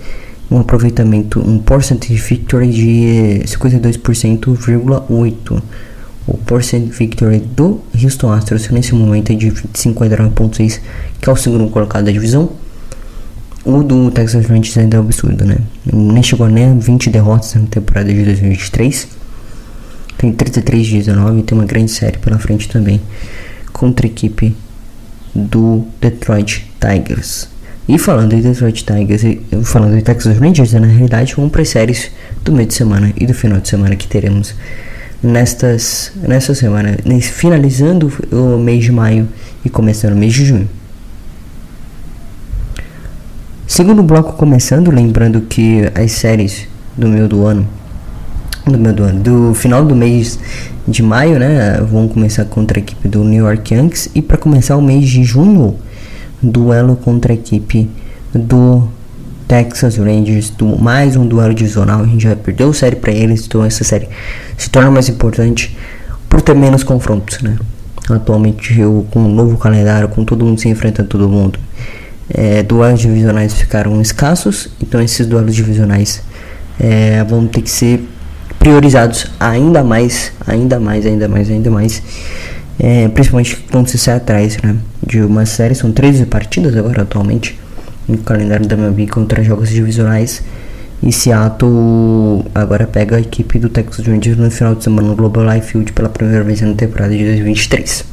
Um 0.49 0.61
aproveitamento, 0.61 1.41
um 1.41 1.59
percentage 1.59 2.15
victory 2.15 2.71
de 2.71 3.41
52,8%. 3.43 5.61
O 6.25 6.37
percent 6.37 6.89
victory 6.89 7.39
do 7.39 7.81
Houston 8.01 8.31
Astros 8.31 8.69
nesse 8.69 8.95
momento 8.95 9.33
é 9.33 9.35
de 9.35 9.51
59,6%, 9.51 10.79
que 11.19 11.29
é 11.29 11.31
o 11.31 11.35
segundo 11.35 11.69
colocado 11.69 12.05
da 12.05 12.11
divisão. 12.11 12.49
O 13.65 13.83
do 13.83 14.09
Texas 14.11 14.45
Rangers 14.45 14.77
ainda 14.77 14.95
é 14.95 15.01
absurdo, 15.01 15.43
né? 15.43 15.57
Nem 15.85 16.23
chegou 16.23 16.47
nem 16.47 16.63
a 16.65 16.73
20 16.73 17.09
derrotas 17.09 17.53
na 17.55 17.67
temporada 17.67 18.13
de 18.13 18.23
2023. 18.23 19.05
Tem 20.17 20.31
33 20.31 20.87
de 20.87 20.99
19 20.99 21.39
e 21.39 21.43
tem 21.43 21.57
uma 21.57 21.65
grande 21.65 21.91
série 21.91 22.17
pela 22.17 22.39
frente 22.39 22.69
também 22.69 23.01
contra 23.77 24.05
a 24.05 24.09
equipe 24.09 24.55
do 25.33 25.85
Detroit 26.01 26.65
Tigers. 26.79 27.47
E 27.87 27.97
falando 27.97 28.33
em 28.33 28.41
Detroit 28.41 28.83
Tigers, 28.83 29.21
falando 29.63 29.95
de 29.95 30.01
Texas 30.01 30.37
Rangers, 30.37 30.73
é 30.73 30.79
na 30.79 30.87
realidade 30.87 31.35
vamos 31.35 31.51
para 31.51 31.61
as 31.61 31.69
séries 31.69 32.11
do 32.43 32.51
meio 32.51 32.67
de 32.67 32.73
semana 32.73 33.13
e 33.15 33.25
do 33.25 33.33
final 33.33 33.61
de 33.61 33.69
semana 33.69 33.95
que 33.95 34.07
teremos 34.07 34.53
nestas, 35.23 36.11
nesta 36.15 36.53
semana, 36.53 36.97
finalizando 37.21 38.11
o 38.31 38.57
mês 38.57 38.83
de 38.83 38.91
maio 38.91 39.29
e 39.63 39.69
começando 39.69 40.13
o 40.13 40.17
mês 40.17 40.33
de 40.33 40.45
junho. 40.45 40.69
Segundo 43.65 44.03
bloco 44.03 44.33
começando, 44.33 44.91
lembrando 44.91 45.41
que 45.41 45.83
as 45.93 46.11
séries 46.11 46.67
do 46.97 47.07
meio 47.07 47.27
do 47.27 47.45
ano, 47.45 47.67
do 48.71 48.79
meio 48.79 48.95
do 48.95 49.13
do 49.13 49.53
final 49.53 49.83
do 49.85 49.95
mês 49.95 50.39
de 50.87 51.03
maio, 51.03 51.37
né, 51.37 51.79
vão 51.81 52.07
começar 52.07 52.45
contra 52.45 52.79
a 52.79 52.81
equipe 52.81 53.07
do 53.07 53.23
New 53.23 53.45
York 53.45 53.73
Yankees. 53.73 54.09
E 54.15 54.21
para 54.21 54.37
começar 54.37 54.77
o 54.77 54.81
mês 54.81 55.09
de 55.09 55.23
junho, 55.23 55.75
duelo 56.41 56.95
contra 56.95 57.33
a 57.33 57.35
equipe 57.35 57.89
do 58.33 58.87
Texas 59.47 59.97
Rangers, 59.97 60.49
do, 60.49 60.77
mais 60.77 61.15
um 61.15 61.25
duelo 61.25 61.53
divisional, 61.53 62.01
a 62.01 62.05
gente 62.05 62.23
já 62.23 62.35
perdeu 62.35 62.73
série 62.73 62.95
para 62.95 63.11
eles, 63.11 63.45
então 63.45 63.63
essa 63.63 63.83
série 63.83 64.07
se 64.57 64.69
torna 64.69 64.91
mais 64.91 65.07
importante 65.07 65.75
por 66.29 66.41
ter 66.41 66.53
menos 66.53 66.83
confrontos, 66.83 67.41
né? 67.41 67.57
Atualmente 68.09 68.77
eu, 68.79 69.05
com 69.11 69.19
um 69.21 69.33
novo 69.33 69.57
calendário, 69.57 70.09
com 70.09 70.23
todo 70.23 70.45
mundo 70.45 70.59
se 70.59 70.67
enfrentando 70.67 71.09
todo 71.09 71.29
mundo, 71.29 71.59
é, 72.29 72.61
duelos 72.63 72.99
divisionais 72.99 73.53
ficaram 73.53 74.01
escassos, 74.01 74.69
então 74.81 75.01
esses 75.01 75.25
duelos 75.25 75.55
divisionais 75.55 76.21
é, 76.79 77.23
vão 77.23 77.47
ter 77.47 77.61
que 77.61 77.69
ser 77.69 78.03
priorizados 78.59 79.27
ainda 79.39 79.83
mais, 79.83 80.31
ainda 80.45 80.79
mais, 80.79 81.05
ainda 81.05 81.27
mais, 81.27 81.49
ainda 81.49 81.69
mais. 81.71 82.03
É, 82.79 83.07
principalmente 83.07 83.57
quando 83.71 83.87
se 83.87 83.97
sai 83.97 84.17
atrás 84.17 84.57
né, 84.61 84.75
de 85.05 85.21
uma 85.21 85.45
série, 85.45 85.73
são 85.73 85.91
13 85.91 86.25
partidas 86.27 86.75
agora 86.75 87.01
atualmente 87.01 87.57
no 88.07 88.17
calendário 88.19 88.67
da 88.67 88.75
MLB 88.75 89.07
contra 89.07 89.43
jogos 89.43 89.69
divisionais. 89.69 90.41
E 91.01 91.11
Seattle 91.11 92.43
agora 92.55 92.87
pega 92.87 93.17
a 93.17 93.19
equipe 93.19 93.59
do 93.59 93.69
Texas 93.69 94.05
Rangers 94.05 94.37
no 94.37 94.49
final 94.49 94.73
de 94.73 94.83
semana 94.83 95.09
no 95.09 95.15
Global 95.15 95.45
Life 95.53 95.71
Field 95.71 95.93
pela 95.93 96.09
primeira 96.09 96.43
vez 96.43 96.61
na 96.61 96.73
temporada 96.73 97.15
de 97.15 97.23
2023. 97.23 98.03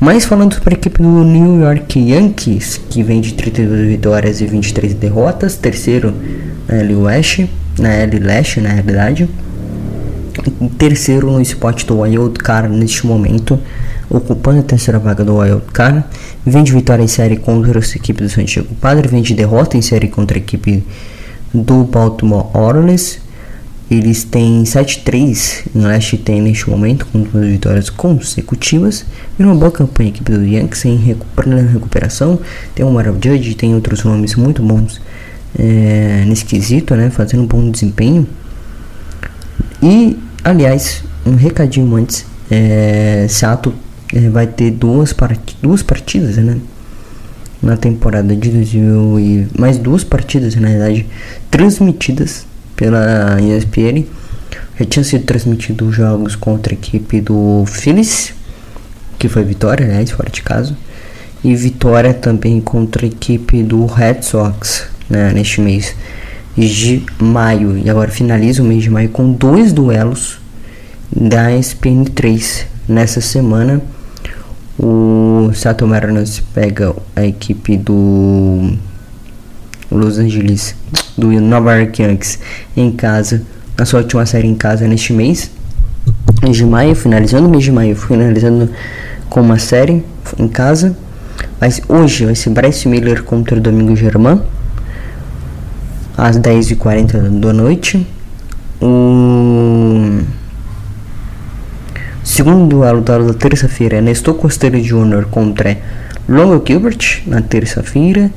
Mas 0.00 0.24
falando 0.24 0.58
para 0.60 0.74
a 0.74 0.78
equipe 0.78 1.00
do 1.00 1.24
New 1.24 1.60
York 1.60 2.00
Yankees, 2.00 2.80
que 2.88 3.02
vem 3.02 3.20
de 3.20 3.34
32 3.34 3.86
vitórias 3.86 4.40
e 4.40 4.46
23 4.46 4.94
derrotas, 4.94 5.56
terceiro 5.56 6.14
na 6.66 6.76
L 6.78 6.96
West, 6.96 7.44
na 7.78 7.92
L 7.94 8.18
Leste 8.18 8.60
na 8.60 8.70
realidade, 8.70 9.28
terceiro 10.78 11.30
no 11.30 11.40
spot 11.42 11.84
do 11.84 12.00
Wild 12.00 12.38
Card 12.38 12.74
neste 12.74 13.06
momento, 13.06 13.58
ocupando 14.08 14.60
a 14.60 14.62
terceira 14.62 14.98
vaga 14.98 15.24
do 15.24 15.36
Wild 15.36 15.62
Card. 15.72 16.04
Vem 16.44 16.64
de 16.64 16.72
vitória 16.72 17.02
em 17.02 17.08
série 17.08 17.36
contra 17.36 17.78
a 17.78 17.82
equipe 17.82 18.22
do 18.22 18.28
Santiago 18.28 18.74
Padre, 18.80 19.08
vem 19.08 19.22
de 19.22 19.34
derrota 19.34 19.76
em 19.76 19.82
série 19.82 20.08
contra 20.08 20.36
a 20.36 20.40
equipe 20.40 20.82
do 21.52 21.84
Baltimore 21.84 22.46
Orioles. 22.54 23.20
Eles 23.90 24.22
têm 24.22 24.62
7-3 24.62 25.66
em 25.74 25.80
leste 25.80 26.16
tem 26.16 26.40
neste 26.40 26.70
momento, 26.70 27.06
com 27.06 27.22
duas 27.22 27.48
vitórias 27.48 27.90
consecutivas. 27.90 29.04
E 29.36 29.42
uma 29.42 29.54
boa 29.54 29.70
campanha 29.70 30.10
a 30.10 30.12
equipe 30.12 30.30
do 30.30 30.44
Yankees 30.44 30.84
em 30.84 30.96
recuperação. 30.96 32.38
Tem 32.72 32.86
o 32.86 32.90
Mario 32.90 33.18
Judge, 33.20 33.56
tem 33.56 33.74
outros 33.74 34.04
nomes 34.04 34.36
muito 34.36 34.62
bons 34.62 35.00
é, 35.58 36.24
nesse 36.26 36.44
quesito, 36.44 36.94
né? 36.94 37.10
Fazendo 37.10 37.42
um 37.42 37.46
bom 37.46 37.70
desempenho. 37.70 38.26
E, 39.82 40.18
aliás, 40.44 41.02
um 41.26 41.34
recadinho 41.34 41.94
antes. 41.94 42.26
É, 42.50 43.26
Seattle 43.28 43.74
é, 44.12 44.28
vai 44.28 44.46
ter 44.46 44.70
duas, 44.72 45.14
duas 45.62 45.82
partidas, 45.82 46.36
né? 46.36 46.58
Na 47.62 47.76
temporada 47.76 48.34
de 48.34 48.50
2000 48.50 49.20
e 49.20 49.48
mais 49.58 49.78
duas 49.78 50.02
partidas, 50.02 50.54
na 50.56 50.68
verdade, 50.68 51.06
transmitidas 51.50 52.46
pela 52.74 53.38
ESPN. 53.40 54.06
Já 54.78 54.86
tinha 54.86 55.04
sido 55.04 55.24
transmitido 55.24 55.86
os 55.86 55.94
jogos 55.94 56.34
contra 56.34 56.72
a 56.72 56.74
equipe 56.74 57.20
do 57.20 57.64
Phillies, 57.66 58.32
que 59.18 59.28
foi 59.28 59.44
vitória, 59.44 59.84
aliás, 59.84 60.10
fora 60.10 60.30
de 60.30 60.42
casa. 60.42 60.74
E 61.44 61.54
vitória 61.54 62.14
também 62.14 62.60
contra 62.60 63.04
a 63.04 63.08
equipe 63.08 63.62
do 63.62 63.84
Red 63.86 64.22
Sox, 64.22 64.88
né, 65.10 65.32
neste 65.32 65.60
mês 65.60 65.94
de 66.56 67.04
maio. 67.18 67.76
E 67.76 67.90
agora 67.90 68.10
finaliza 68.10 68.62
o 68.62 68.64
mês 68.64 68.82
de 68.82 68.90
maio 68.90 69.08
com 69.08 69.32
dois 69.32 69.72
duelos 69.72 70.38
da 71.14 71.52
ESPN 71.52 72.04
3. 72.04 72.66
Nessa 72.88 73.20
semana, 73.20 73.82
o 74.78 75.50
Seattle 75.54 75.88
Mariners 75.88 76.40
pega 76.54 76.94
a 77.14 77.24
equipe 77.24 77.76
do 77.76 78.72
Los 79.90 80.18
Angeles, 80.18 80.74
do 81.16 81.28
Nova 81.40 81.76
York 81.76 82.02
Yankees 82.02 82.38
em 82.76 82.90
casa, 82.90 83.42
na 83.76 83.84
sua 83.84 84.00
última 84.00 84.24
série 84.26 84.48
em 84.48 84.54
casa 84.54 84.88
neste 84.88 85.12
mês 85.12 85.50
de 86.50 86.64
maio, 86.64 86.94
finalizando 86.94 87.46
o 87.46 87.50
mês 87.50 87.64
de 87.64 87.72
maio, 87.72 87.94
finalizando 87.94 88.70
com 89.28 89.40
uma 89.40 89.58
série 89.58 90.04
em 90.38 90.48
casa. 90.48 90.96
Mas 91.60 91.80
hoje 91.88 92.24
vai 92.24 92.34
ser 92.34 92.50
Bryce 92.50 92.88
Miller 92.88 93.22
contra 93.22 93.56
o 93.56 93.60
Domingo 93.60 93.94
Germán 93.94 94.42
às 96.20 96.38
10h40 96.38 97.40
da 97.40 97.52
noite. 97.52 98.06
O 98.78 100.20
segundo 102.22 102.68
duelo 102.68 103.00
da 103.00 103.32
terça-feira 103.32 103.96
é 103.96 104.00
Nestor 104.02 104.34
Costello 104.34 104.80
Jr. 104.80 105.24
contra 105.30 105.78
Longo 106.28 106.62
Gilbert 106.64 107.22
na 107.26 107.40
terça-feira. 107.40 108.30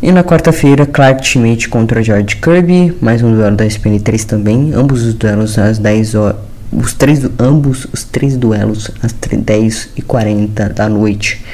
E 0.00 0.10
na 0.10 0.24
quarta-feira, 0.24 0.86
Clark 0.86 1.24
Schmidt 1.24 1.68
contra 1.68 2.02
George 2.02 2.36
Kirby, 2.36 2.96
mais 3.00 3.22
um 3.22 3.32
duelo 3.34 3.54
da 3.54 3.66
SPN3 3.66 4.24
também, 4.24 4.72
ambos 4.74 5.04
os 5.04 5.14
duelos 5.14 5.58
às 5.58 5.78
10 5.78 6.14
horas, 6.14 6.36
os 6.72 6.94
três, 6.94 7.22
ambos 7.38 7.86
os 7.92 8.02
três 8.04 8.36
duelos 8.36 8.90
às 9.02 9.12
10h40 9.12 10.72
da 10.72 10.88
noite. 10.88 11.44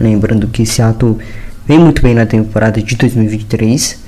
Lembrando 0.00 0.46
que 0.46 0.64
Seattle 0.64 1.18
vem 1.66 1.78
muito 1.78 2.00
bem 2.00 2.14
na 2.14 2.24
temporada 2.24 2.80
de 2.80 2.96
2023, 2.96 4.07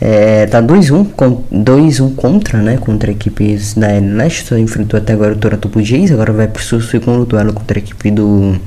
é, 0.00 0.46
tá 0.46 0.62
2-1 0.62 1.12
com, 1.14 1.42
2-1 1.52 2.14
contra, 2.14 2.58
né, 2.58 2.78
contra 2.78 3.10
equipes 3.10 3.74
da 3.74 3.88
Leste, 3.88 4.46
só 4.46 4.56
enfrentou 4.56 4.98
até 4.98 5.12
agora 5.12 5.34
o 5.34 5.36
Toronto 5.36 5.68
Blue 5.68 5.84
Jays, 5.84 6.10
agora 6.10 6.32
vai 6.32 6.48
pro 6.48 6.62
seu 6.62 6.80
segundo 6.80 7.26
duelo 7.26 7.52
contra 7.52 7.78
a 7.78 7.80
equipe 7.80 8.10
do 8.10 8.58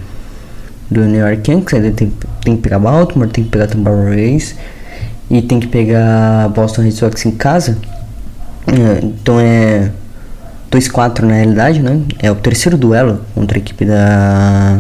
do 0.94 1.02
New 1.06 1.20
York 1.20 1.50
Yankees, 1.50 1.74
ainda 1.74 1.92
tem, 1.92 2.14
tem 2.44 2.56
que 2.56 2.62
pegar 2.62 2.80
Baltimore, 2.80 3.28
tem 3.28 3.44
que 3.44 3.50
pegar 3.50 3.68
Tampa 3.68 3.90
Rays 3.90 4.56
e 5.30 5.42
tem 5.42 5.60
que 5.60 5.68
pegar 5.68 6.50
Boston 6.50 6.84
Red 6.84 6.92
Sox 6.92 7.26
em 7.26 7.32
casa. 7.32 7.78
É, 8.68 9.04
então 9.04 9.40
é 9.40 9.92
2-4 10.72 11.22
na 11.22 11.34
realidade, 11.34 11.82
né? 11.82 12.02
É 12.20 12.32
o 12.32 12.36
terceiro 12.36 12.78
duelo 12.78 13.22
contra 13.34 13.58
a 13.58 13.60
equipe 13.60 13.86
da. 13.86 14.80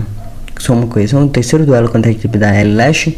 Só 0.59 0.73
uma 0.73 0.87
coisa, 0.87 1.17
é 1.17 1.19
o 1.19 1.27
terceiro 1.27 1.65
duelo 1.65 1.89
contra 1.89 2.09
a 2.09 2.13
equipe 2.13 2.37
da 2.37 2.53
L 2.53 2.75
Leste. 2.75 3.17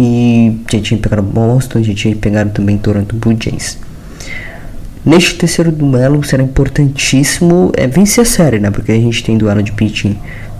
E 0.00 0.56
já 0.72 0.80
tinha 0.80 1.00
pegado 1.00 1.22
Boston, 1.22 1.82
já 1.82 1.92
tinha 1.92 2.14
pegado 2.14 2.50
também 2.50 2.78
Toronto 2.78 3.16
Blue 3.16 3.36
Jays. 3.38 3.76
Neste 5.04 5.34
terceiro 5.34 5.72
duelo 5.72 6.22
será 6.22 6.42
importantíssimo 6.42 7.72
é 7.76 7.88
vencer 7.88 8.22
a 8.22 8.24
série, 8.24 8.60
né? 8.60 8.70
Porque 8.70 8.92
a 8.92 8.94
gente 8.94 9.24
tem 9.24 9.36
duelo 9.36 9.60
de 9.60 9.72
pitching 9.72 10.16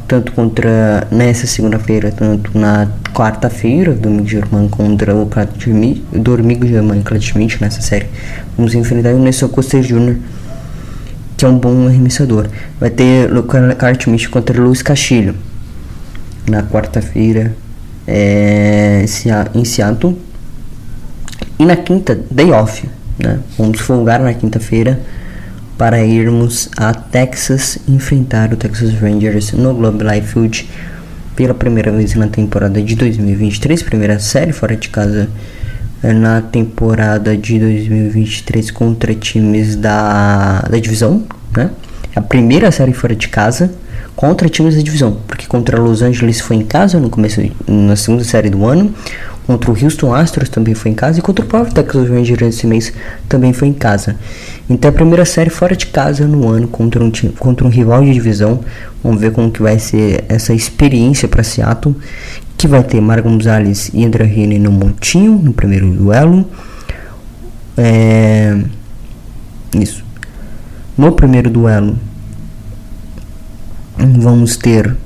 tanto 0.08 0.32
contra 0.32 1.06
nessa 1.12 1.46
segunda-feira, 1.46 2.10
tanto 2.10 2.58
na 2.58 2.88
quarta-feira, 3.14 3.92
Domingo 3.92 4.26
Germán 4.26 4.66
contra 4.66 5.14
o 5.14 5.26
Domingo 6.12 6.66
Germán 6.66 6.96
e 6.96 7.02
nessa 7.60 7.82
série. 7.82 8.06
Vamos 8.56 8.74
enfrentar 8.74 9.14
o 9.14 9.18
Nelson 9.18 9.48
Costa 9.48 9.80
Jr., 9.80 10.16
que 11.36 11.44
é 11.44 11.48
um 11.48 11.58
bom 11.58 11.86
arremessador. 11.86 12.48
Vai 12.80 12.90
ter 12.90 13.30
o 13.36 13.42
Clat 13.42 14.08
contra 14.30 14.60
o 14.60 14.64
Luiz 14.64 14.82
Castilho 14.82 15.34
na 16.48 16.62
quarta-feira 16.62 17.54
é, 18.08 19.04
em 19.54 19.64
Seattle. 19.64 20.18
E 21.58 21.66
na 21.66 21.76
quinta, 21.76 22.18
day 22.30 22.50
off, 22.50 22.88
né? 23.18 23.38
Vamos 23.58 23.80
folgar 23.80 24.20
na 24.20 24.32
quinta-feira 24.32 24.98
para 25.76 26.02
irmos 26.02 26.70
a 26.76 26.94
Texas 26.94 27.78
enfrentar 27.86 28.52
o 28.52 28.56
Texas 28.56 28.94
Rangers 28.94 29.52
no 29.52 29.74
Globe 29.74 30.04
Life 30.04 30.32
Field 30.32 30.68
pela 31.36 31.54
primeira 31.54 31.92
vez 31.92 32.14
na 32.14 32.26
temporada 32.26 32.82
de 32.82 32.96
2023, 32.96 33.82
primeira 33.82 34.18
série 34.18 34.52
fora 34.52 34.74
de 34.74 34.88
casa 34.88 35.28
eh, 36.02 36.12
na 36.12 36.40
temporada 36.40 37.36
de 37.36 37.58
2023 37.60 38.70
contra 38.72 39.14
times 39.14 39.76
da, 39.76 40.62
da 40.62 40.78
divisão, 40.78 41.24
né? 41.56 41.70
A 42.16 42.20
primeira 42.20 42.72
série 42.72 42.92
fora 42.92 43.14
de 43.14 43.28
casa 43.28 43.70
contra 44.18 44.48
times 44.48 44.74
da 44.74 44.82
divisão, 44.82 45.16
porque 45.28 45.46
contra 45.46 45.80
Los 45.80 46.02
Angeles 46.02 46.40
foi 46.40 46.56
em 46.56 46.64
casa 46.64 46.98
no 46.98 47.08
começo 47.08 47.40
na 47.68 47.94
segunda 47.94 48.24
série 48.24 48.50
do 48.50 48.66
ano, 48.66 48.92
Contra 49.46 49.70
o 49.70 49.82
Houston 49.82 50.12
Astros 50.12 50.50
também 50.50 50.74
foi 50.74 50.90
em 50.90 50.94
casa 50.94 51.20
e 51.20 51.22
contra 51.22 51.42
o 51.42 51.48
próprio 51.48 51.72
Texas 51.72 52.06
Rangers 52.06 52.42
esse 52.42 52.66
mês 52.66 52.92
também 53.26 53.54
foi 53.54 53.68
em 53.68 53.72
casa. 53.72 54.16
Então 54.68 54.90
a 54.90 54.92
primeira 54.92 55.24
série 55.24 55.48
fora 55.48 55.74
de 55.74 55.86
casa 55.86 56.26
no 56.26 56.46
ano 56.46 56.68
contra 56.68 57.02
um, 57.02 57.10
contra 57.38 57.66
um 57.66 57.70
rival 57.70 58.04
de 58.04 58.12
divisão. 58.12 58.60
Vamos 59.02 59.18
ver 59.18 59.32
como 59.32 59.50
que 59.50 59.62
vai 59.62 59.78
ser 59.78 60.22
essa 60.28 60.52
experiência 60.52 61.26
para 61.28 61.42
Seattle, 61.42 61.96
que 62.58 62.68
vai 62.68 62.82
ter 62.82 63.00
Marco 63.00 63.26
Gonzalez 63.26 63.90
e 63.94 64.04
André 64.04 64.24
Heaney 64.26 64.58
no 64.58 64.70
montinho 64.70 65.40
no 65.42 65.54
primeiro 65.54 65.90
duelo. 65.92 66.44
É... 67.74 68.54
Isso. 69.74 70.04
No 70.94 71.12
primeiro 71.12 71.48
duelo 71.48 71.96
vamos 73.98 74.56
ter 74.56 74.96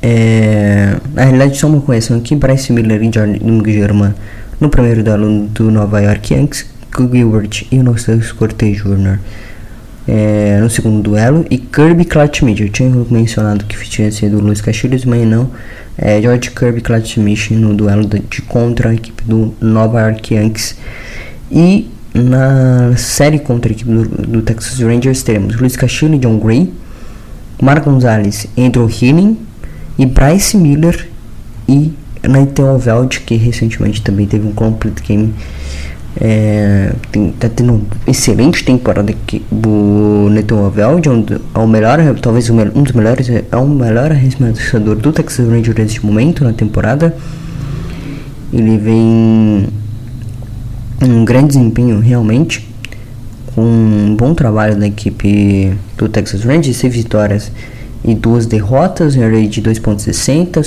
é, 0.00 0.96
na 1.12 1.24
realidade, 1.24 1.58
só 1.58 1.66
uma 1.66 1.80
correção 1.80 2.16
aqui: 2.16 2.34
Bryce 2.36 2.72
Miller 2.72 3.02
e 3.02 3.10
Jordan 3.12 3.64
German 3.66 4.14
no 4.60 4.68
primeiro 4.68 5.02
duelo 5.02 5.46
do 5.48 5.70
Nova 5.70 6.00
York 6.00 6.34
Yankees, 6.34 6.66
Gilbert 6.96 7.66
e 7.70 7.78
o 7.78 7.82
Nostalgia 7.82 8.32
Cortez 8.34 8.78
Jr. 8.78 9.18
É, 10.06 10.58
no 10.60 10.70
segundo 10.70 11.02
duelo, 11.02 11.44
e 11.50 11.58
Kirby 11.58 12.04
Clutchmith. 12.04 12.60
Eu 12.60 12.68
tinha 12.70 12.88
mencionado 13.10 13.64
que 13.66 13.76
tinha 13.88 14.10
sido 14.10 14.38
o 14.38 14.40
Luiz 14.40 14.60
Castilhos, 14.60 15.04
mas 15.04 15.26
não. 15.26 15.50
É, 15.96 16.20
George 16.22 16.50
Kirby 16.50 16.80
Clutchmith 16.80 17.50
no 17.50 17.74
duelo 17.74 18.06
de, 18.06 18.20
de 18.20 18.40
contra 18.42 18.90
a 18.90 18.94
equipe 18.94 19.22
do 19.24 19.54
Nova 19.60 20.00
York 20.00 20.34
Yankees. 20.34 20.76
E 21.50 21.90
na 22.14 22.96
série 22.96 23.38
contra 23.38 23.70
a 23.70 23.72
equipe 23.72 23.90
do, 23.90 24.04
do 24.04 24.42
Texas 24.42 24.78
Rangers 24.80 25.22
teremos 25.22 25.56
Luiz 25.56 25.76
Castilho 25.76 26.14
e 26.14 26.18
John 26.18 26.38
Gray, 26.38 26.72
Marco 27.60 27.90
Gonzalez, 27.90 28.46
Andrew 28.56 28.88
Healing 28.88 29.36
e 29.98 30.06
Bryce 30.06 30.56
Miller 30.56 31.08
e 31.68 31.92
Nathan 32.22 32.78
Veld, 32.78 33.20
que 33.20 33.36
recentemente 33.36 34.02
também 34.02 34.26
teve 34.26 34.46
um 34.46 34.52
complete 34.52 35.02
game. 35.02 35.34
É, 36.20 36.92
tem, 37.12 37.30
tá 37.32 37.48
tendo 37.48 37.74
uma 37.74 37.82
excelente 38.06 38.64
temporada 38.64 39.12
aqui 39.12 39.44
do 39.52 40.28
Nathan 40.30 40.68
Veld, 40.70 41.08
um, 41.08 41.24
é 41.54 41.58
o 41.58 41.66
melhor, 41.66 41.98
talvez 42.20 42.50
um 42.50 42.82
dos 42.82 42.92
melhores, 42.92 43.28
é 43.28 43.56
o 43.56 43.68
melhor 43.68 44.10
arremessador 44.10 44.96
do 44.96 45.12
Texas 45.12 45.48
Rangers 45.48 45.76
neste 45.76 46.04
momento 46.04 46.42
na 46.42 46.52
temporada. 46.52 47.14
Ele 48.52 48.78
vem 48.78 49.68
um 51.02 51.24
grande 51.24 51.48
desempenho 51.48 52.00
realmente, 52.00 52.67
com 53.54 53.62
um 53.62 54.14
bom 54.16 54.34
trabalho 54.34 54.76
da 54.76 54.86
equipe 54.86 55.76
do 55.96 56.08
Texas 56.08 56.42
Rangers, 56.42 56.76
seis 56.76 56.94
vitórias 56.94 57.50
e 58.04 58.14
duas 58.14 58.46
derrotas, 58.46 59.16
um 59.16 59.20
rate 59.20 59.60
de 59.60 59.62
2.60, 59.62 60.62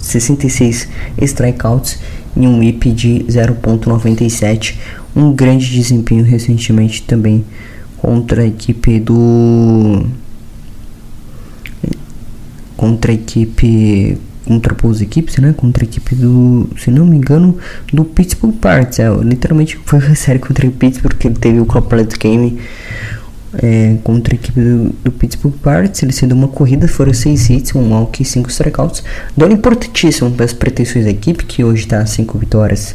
66 0.00 0.88
strikeouts 1.22 1.98
e 2.36 2.46
um 2.46 2.58
whip 2.58 2.92
de 2.92 3.24
0.97. 3.28 4.76
Um 5.14 5.32
grande 5.32 5.70
desempenho 5.70 6.24
recentemente 6.24 7.02
também 7.02 7.44
contra 7.96 8.42
a 8.42 8.46
equipe 8.46 9.00
do 9.00 10.06
contra 12.76 13.10
a 13.10 13.14
equipe 13.14 14.18
contra 14.46 14.74
as 14.88 15.00
equipes, 15.00 15.36
né? 15.38 15.52
Contra 15.56 15.84
a 15.84 15.86
equipe 15.86 16.14
do, 16.14 16.68
se 16.78 16.90
não 16.90 17.04
me 17.04 17.16
engano, 17.16 17.58
do 17.92 18.04
Pittsburgh 18.04 18.54
Pirates. 18.54 18.98
É, 19.00 19.08
literalmente 19.22 19.78
foi 19.84 19.98
a 19.98 20.14
série 20.16 20.38
contra 20.38 20.66
o 20.66 20.70
Pittsburgh 20.70 21.16
ele 21.24 21.34
teve 21.34 21.60
o 21.60 21.66
completo 21.66 22.16
game 22.18 22.58
é, 23.62 23.96
contra 24.04 24.34
a 24.34 24.36
equipe 24.36 24.60
do, 24.60 24.94
do 25.04 25.12
Pittsburgh 25.12 25.54
Pirates. 25.62 26.02
Ele 26.02 26.12
sendo 26.12 26.32
uma 26.32 26.48
corrida, 26.48 26.86
foram 26.86 27.12
6 27.12 27.50
hits, 27.50 27.74
um 27.74 27.90
walk 27.90 28.22
e 28.22 28.24
5 28.24 28.48
strikeouts. 28.48 29.02
Duelo 29.36 29.54
importantíssimo 29.54 30.30
para 30.30 30.44
as 30.44 30.52
pretensões 30.52 31.04
da 31.04 31.10
equipe, 31.10 31.44
que 31.44 31.64
hoje 31.64 31.82
está 31.82 32.04
5 32.06 32.38
vitórias 32.38 32.94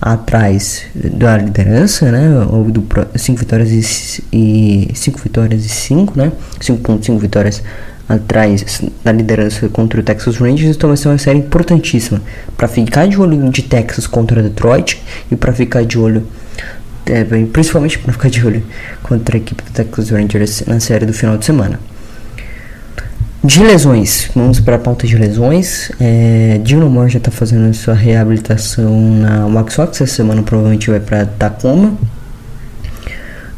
atrás 0.00 0.82
da 0.94 1.38
liderança, 1.38 2.10
né? 2.12 2.28
Ou 2.50 2.64
do 2.70 2.86
5 3.14 3.38
vitórias 3.38 3.70
e 3.70 4.90
5 4.94 5.18
vitórias 5.20 5.64
e 5.64 5.68
5, 5.68 6.16
né? 6.16 6.32
5.5 6.60 7.18
vitórias 7.18 7.62
atrás 8.08 8.82
da 9.04 9.12
liderança 9.12 9.68
contra 9.68 10.00
o 10.00 10.02
Texas 10.02 10.36
Rangers, 10.36 10.76
então 10.76 10.88
vai 10.88 10.96
ser 10.96 11.08
uma 11.08 11.18
série 11.18 11.38
importantíssima 11.38 12.22
para 12.56 12.68
ficar 12.68 13.08
de 13.08 13.20
olho 13.20 13.50
de 13.50 13.62
Texas 13.62 14.06
contra 14.06 14.42
Detroit 14.42 15.02
e 15.30 15.36
para 15.36 15.52
ficar 15.52 15.84
de 15.84 15.98
olho 15.98 16.26
é, 17.06 17.24
principalmente 17.52 17.98
para 17.98 18.12
ficar 18.12 18.28
de 18.28 18.44
olho 18.44 18.64
contra 19.02 19.36
a 19.36 19.38
equipe 19.38 19.62
do 19.62 19.70
Texas 19.70 20.10
Rangers 20.10 20.64
na 20.66 20.80
série 20.80 21.06
do 21.06 21.12
final 21.12 21.36
de 21.36 21.44
semana. 21.44 21.78
De 23.44 23.62
lesões, 23.62 24.28
vamos 24.34 24.58
para 24.58 24.74
a 24.74 24.78
pauta 24.78 25.06
de 25.06 25.16
lesões. 25.16 25.92
É, 26.00 26.58
Dino 26.64 26.90
Moore 26.90 27.10
já 27.10 27.18
está 27.18 27.30
fazendo 27.30 27.72
sua 27.74 27.94
reabilitação 27.94 28.90
na 29.20 29.46
Wax 29.46 29.74
Sox, 29.74 30.00
essa 30.00 30.14
semana 30.14 30.42
provavelmente 30.42 30.90
vai 30.90 30.98
para 30.98 31.26
Tacoma. 31.26 31.96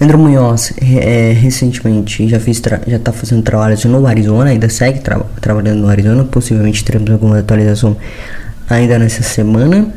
André 0.00 0.16
Munhoz 0.16 0.72
é, 0.80 1.32
recentemente 1.32 2.28
já 2.28 2.38
fez 2.38 2.62
já 2.86 2.96
está 2.96 3.10
fazendo 3.10 3.42
trabalhos 3.42 3.84
no 3.84 4.06
Arizona, 4.06 4.50
ainda 4.50 4.68
segue 4.68 5.00
tra 5.00 5.18
trabalhando 5.40 5.80
no 5.80 5.88
Arizona, 5.88 6.24
possivelmente 6.24 6.84
teremos 6.84 7.10
alguma 7.10 7.40
atualização 7.40 7.96
ainda 8.70 8.96
nessa 8.96 9.24
semana. 9.24 9.92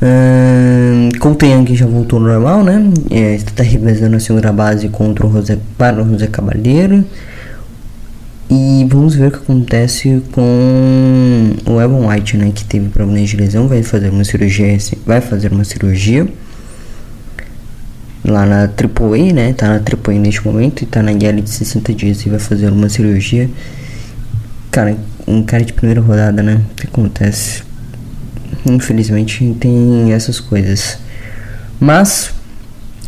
Um, 0.00 1.08
Young 1.42 1.74
já 1.74 1.86
voltou 1.86 2.20
normal, 2.20 2.62
né? 2.62 2.88
É, 3.10 3.34
está 3.34 3.64
revezando 3.64 4.16
a 4.16 4.20
segunda 4.20 4.52
base 4.52 4.88
contra 4.88 5.26
o 5.26 5.32
José, 5.32 5.58
para 5.76 6.00
o 6.00 6.08
José 6.08 6.28
Cabalheiro. 6.28 7.04
E 8.48 8.86
vamos 8.88 9.16
ver 9.16 9.26
o 9.26 9.30
que 9.32 9.38
acontece 9.38 10.22
com 10.30 11.52
o 11.66 11.80
Evan 11.80 12.06
White, 12.06 12.36
né? 12.36 12.52
Que 12.54 12.64
teve 12.64 12.88
problemas 12.90 13.28
de 13.28 13.36
lesão, 13.36 13.66
vai 13.66 13.82
fazer 13.82 14.10
uma 14.10 14.22
cirurgia, 14.22 14.78
vai 15.04 15.20
fazer 15.20 15.50
uma 15.50 15.64
cirurgia 15.64 16.28
lá 18.28 18.46
na 18.46 18.62
AAA, 18.62 19.32
né? 19.32 19.52
Tá 19.52 19.68
na 19.68 19.74
AAA 19.74 20.18
neste 20.18 20.44
momento 20.46 20.82
e 20.82 20.86
tá 20.86 21.02
na 21.02 21.12
guerra 21.12 21.40
de 21.40 21.50
60 21.50 21.94
dias 21.94 22.24
e 22.24 22.28
vai 22.28 22.38
fazer 22.38 22.70
uma 22.70 22.88
cirurgia. 22.88 23.50
Cara, 24.70 24.96
um 25.26 25.42
cara 25.42 25.64
de 25.64 25.72
primeira 25.72 26.00
rodada, 26.00 26.42
né? 26.42 26.60
O 26.70 26.74
que 26.74 26.86
acontece? 26.86 27.62
Infelizmente 28.66 29.56
tem 29.58 30.12
essas 30.12 30.40
coisas. 30.40 30.98
Mas 31.80 32.32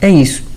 é 0.01 0.09
isso. 0.09 0.50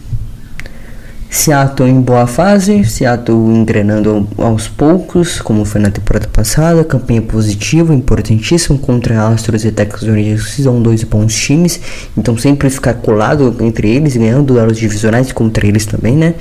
Seattle 1.34 1.90
em 1.90 2.00
boa 2.00 2.28
fase, 2.28 2.86
Seattle 2.86 3.36
engrenando 3.36 4.28
aos 4.38 4.68
poucos, 4.68 5.42
como 5.42 5.66
foi 5.66 5.82
na 5.82 5.90
temporada 5.90 6.28
passada, 6.28 6.84
campanha 6.84 7.24
positiva, 7.24 7.92
importantíssimo 7.92 8.78
contra 8.78 9.28
Astros 9.30 9.66
e 9.66 9.72
Texas 9.72 10.08
Rangers, 10.08 10.52
são 10.52 10.80
dois 10.80 11.04
bons 11.04 11.34
times, 11.34 11.82
então 12.16 12.38
sempre 12.38 12.70
ficar 12.70 12.94
colado 12.94 13.58
entre 13.62 13.90
eles, 13.90 14.16
ganhando 14.16 14.44
duelos 14.44 14.78
divisionais 14.78 15.32
contra 15.32 15.66
eles 15.66 15.88
também, 15.88 16.16
né? 16.16 16.36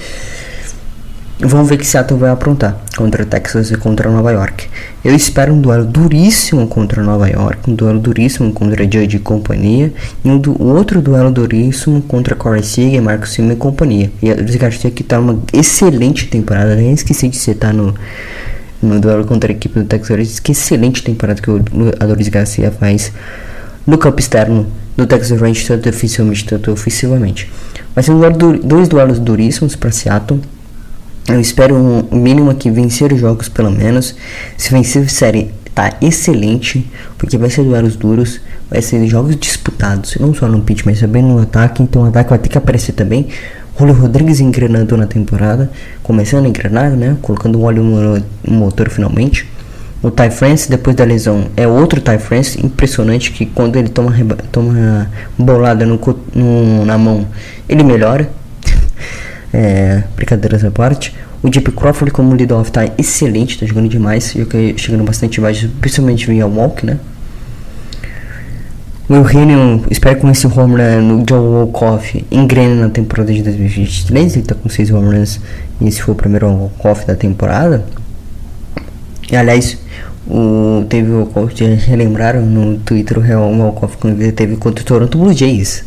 Vamos 1.40 1.68
ver 1.68 1.76
que 1.76 1.86
Seattle 1.86 2.20
vai 2.20 2.30
aprontar 2.30 2.76
contra 2.96 3.24
Texas 3.24 3.70
e 3.70 3.76
contra 3.76 4.08
Nova 4.08 4.30
York. 4.30 4.68
Eu 5.04 5.14
espero 5.14 5.52
um 5.52 5.60
duelo 5.60 5.84
duríssimo 5.84 6.68
contra 6.68 7.02
Nova 7.02 7.28
York, 7.28 7.68
um 7.68 7.74
duelo 7.74 7.98
duríssimo 7.98 8.52
contra 8.52 8.84
Judge 8.84 9.16
e 9.16 9.18
companhia, 9.18 9.92
e 10.24 10.28
um, 10.28 10.38
du 10.38 10.60
outro 10.62 11.02
duelo 11.02 11.32
duríssimo 11.32 12.00
contra 12.02 12.36
Corey 12.36 12.62
Seager, 12.62 13.02
Marcos 13.02 13.30
Silva 13.30 13.54
e 13.54 13.56
companhia. 13.56 14.12
E 14.22 14.32
Luiz 14.32 14.54
Garcia 14.54 14.90
que 14.90 15.02
tá 15.02 15.18
numa 15.18 15.42
excelente 15.52 16.28
temporada, 16.28 16.76
nem 16.76 16.92
esqueci 16.92 17.28
de 17.28 17.36
citar 17.36 17.74
no, 17.74 17.92
no 18.80 19.00
duelo 19.00 19.24
contra 19.24 19.50
a 19.50 19.54
equipe 19.54 19.80
do 19.80 19.84
Texas 19.84 20.38
que 20.38 20.52
excelente 20.52 21.02
temporada 21.02 21.42
que 21.42 21.50
o, 21.50 21.60
a 21.98 22.04
Luiz 22.04 22.28
Garcia 22.28 22.70
faz 22.70 23.10
no 23.84 23.98
campo 23.98 24.20
externo 24.20 24.66
do 24.96 25.06
Texas 25.06 25.40
Rangers, 25.40 25.66
tanto 25.66 25.82
defensivamente 25.82 26.44
quanto 26.44 26.70
ofensivamente. 26.70 27.50
Vai 27.94 28.04
ser 28.04 28.12
um 28.12 28.18
duelo, 28.18 28.58
dois 28.58 28.86
duelos 28.86 29.18
duríssimos 29.18 29.74
para 29.74 29.90
Seattle. 29.90 30.40
Eu 31.28 31.40
espero 31.40 31.76
um 31.76 32.16
mínimo 32.16 32.50
aqui 32.50 32.70
vencer 32.70 33.12
os 33.12 33.20
jogos 33.20 33.48
pelo 33.48 33.70
menos. 33.70 34.14
Se 34.56 34.70
vencer 34.70 35.04
a 35.04 35.08
série 35.08 35.50
tá 35.74 35.94
excelente, 36.00 36.86
porque 37.16 37.38
vai 37.38 37.48
ser 37.48 37.62
duelos 37.62 37.96
duros, 37.96 38.40
vai 38.68 38.82
ser 38.82 39.06
jogos 39.06 39.36
disputados, 39.36 40.16
não 40.20 40.34
só 40.34 40.46
no 40.46 40.60
pitch, 40.60 40.82
mas 40.84 41.00
também 41.00 41.22
no 41.22 41.40
ataque. 41.40 41.82
Então 41.82 42.02
o 42.02 42.06
ataque 42.06 42.30
vai 42.30 42.38
ter 42.38 42.48
que 42.48 42.58
aparecer 42.58 42.92
também. 42.92 43.28
Julio 43.78 43.94
Rodrigues 43.94 44.40
engrenando 44.40 44.96
na 44.96 45.06
temporada, 45.06 45.70
começando 46.02 46.44
a 46.44 46.48
engrenar, 46.48 46.90
né? 46.90 47.16
Colocando 47.22 47.62
óleo 47.62 47.82
no 47.82 48.22
motor 48.54 48.90
finalmente. 48.90 49.48
O 50.02 50.10
Ty 50.10 50.30
France, 50.30 50.68
depois 50.68 50.96
da 50.96 51.04
lesão, 51.04 51.46
é 51.56 51.66
outro 51.66 52.00
Ty 52.00 52.18
France. 52.18 52.64
Impressionante 52.64 53.30
que 53.30 53.46
quando 53.46 53.76
ele 53.76 53.88
toma, 53.88 54.12
toma 54.50 55.08
bolada 55.38 55.86
no, 55.86 55.98
no, 56.34 56.84
na 56.84 56.98
mão, 56.98 57.26
ele 57.68 57.84
melhora. 57.84 58.28
É, 59.52 60.02
brincadeiras 60.16 60.64
à 60.64 60.70
parte. 60.70 61.14
O 61.42 61.50
Deep 61.50 61.72
Crawford 61.72 62.12
como 62.12 62.34
lead-off 62.34 62.70
tá 62.70 62.84
excelente, 62.96 63.58
tá 63.58 63.66
jogando 63.66 63.88
demais, 63.88 64.34
chegando 64.76 65.04
bastante 65.04 65.40
baixo, 65.40 65.68
principalmente 65.80 66.26
via 66.26 66.46
walk, 66.46 66.86
né? 66.86 66.98
O 69.08 69.14
Eugenio, 69.14 69.84
espero 69.90 70.20
com 70.20 70.30
esse 70.30 70.46
home 70.46 70.76
run 70.76 71.02
no 71.02 71.24
Joe 71.28 71.40
Walkoff 71.40 72.24
engrene 72.30 72.80
na 72.80 72.88
temporada 72.88 73.32
de 73.32 73.42
2023, 73.42 74.36
ele 74.36 74.44
tá 74.46 74.54
com 74.54 74.68
6 74.68 74.90
home 74.90 75.16
runs 75.16 75.40
e 75.80 75.88
esse 75.88 76.00
foi 76.00 76.14
o 76.14 76.16
primeiro 76.16 76.46
walk-off 76.46 77.06
da 77.06 77.16
temporada. 77.16 77.84
E 79.30 79.36
aliás, 79.36 79.76
o, 80.26 80.86
teve 80.88 81.10
o 81.10 81.28
walk 81.34 81.62
relembraram 81.62 82.40
no 82.40 82.78
Twitter 82.78 83.18
o 83.18 83.20
real 83.20 83.52
walk-off 83.52 83.98
que 83.98 84.32
teve 84.32 84.56
contra 84.56 84.82
o 84.82 84.86
Toronto 84.86 85.18
Blue 85.18 85.34
Jays, 85.34 85.84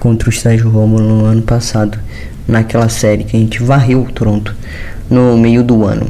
contra 0.00 0.30
o 0.30 0.32
Sérgio 0.32 0.70
Romulo 0.70 1.04
no 1.04 1.24
ano 1.26 1.42
passado 1.42 1.98
naquela 2.46 2.88
série 2.88 3.24
que 3.24 3.36
a 3.36 3.40
gente 3.40 3.62
varreu 3.62 4.02
o 4.02 4.12
Toronto 4.12 4.54
no 5.10 5.36
meio 5.36 5.62
do 5.62 5.84
ano. 5.84 6.06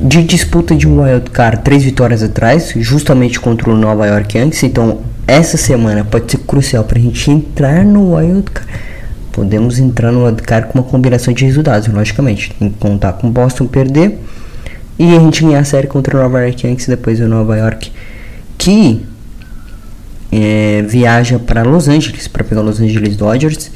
De 0.00 0.22
disputa 0.22 0.74
de 0.74 0.86
wild 0.86 1.30
card, 1.30 1.62
três 1.62 1.82
vitórias 1.82 2.22
atrás, 2.22 2.72
justamente 2.76 3.40
contra 3.40 3.70
o 3.70 3.76
Nova 3.76 4.06
York 4.06 4.36
Yankees. 4.36 4.62
Então, 4.64 5.00
essa 5.26 5.56
semana 5.56 6.04
pode 6.04 6.30
ser 6.30 6.38
crucial 6.38 6.84
para 6.84 6.98
a 6.98 7.02
gente 7.02 7.30
entrar 7.30 7.84
no 7.84 8.14
wild 8.14 8.50
card. 8.50 8.70
Podemos 9.32 9.78
entrar 9.78 10.12
no 10.12 10.26
wild 10.26 10.42
card 10.42 10.68
com 10.68 10.78
uma 10.78 10.84
combinação 10.84 11.32
de 11.32 11.44
resultados, 11.46 11.88
logicamente. 11.88 12.54
Tem 12.58 12.68
que 12.68 12.78
contar 12.78 13.14
com 13.14 13.30
Boston 13.30 13.66
perder 13.66 14.18
e 14.98 15.16
a 15.16 15.18
gente 15.18 15.42
ganhar 15.42 15.60
a 15.60 15.64
série 15.64 15.86
contra 15.86 16.16
o 16.16 16.22
Nova 16.22 16.42
York 16.42 16.66
Yankees 16.66 16.86
depois 16.86 17.18
do 17.18 17.26
Nova 17.26 17.56
York, 17.56 17.90
que 18.58 19.02
é, 20.30 20.84
viaja 20.86 21.38
para 21.38 21.62
Los 21.62 21.88
Angeles 21.88 22.28
para 22.28 22.44
pegar 22.44 22.60
Los 22.60 22.80
Angeles 22.80 23.16
Dodgers 23.16 23.70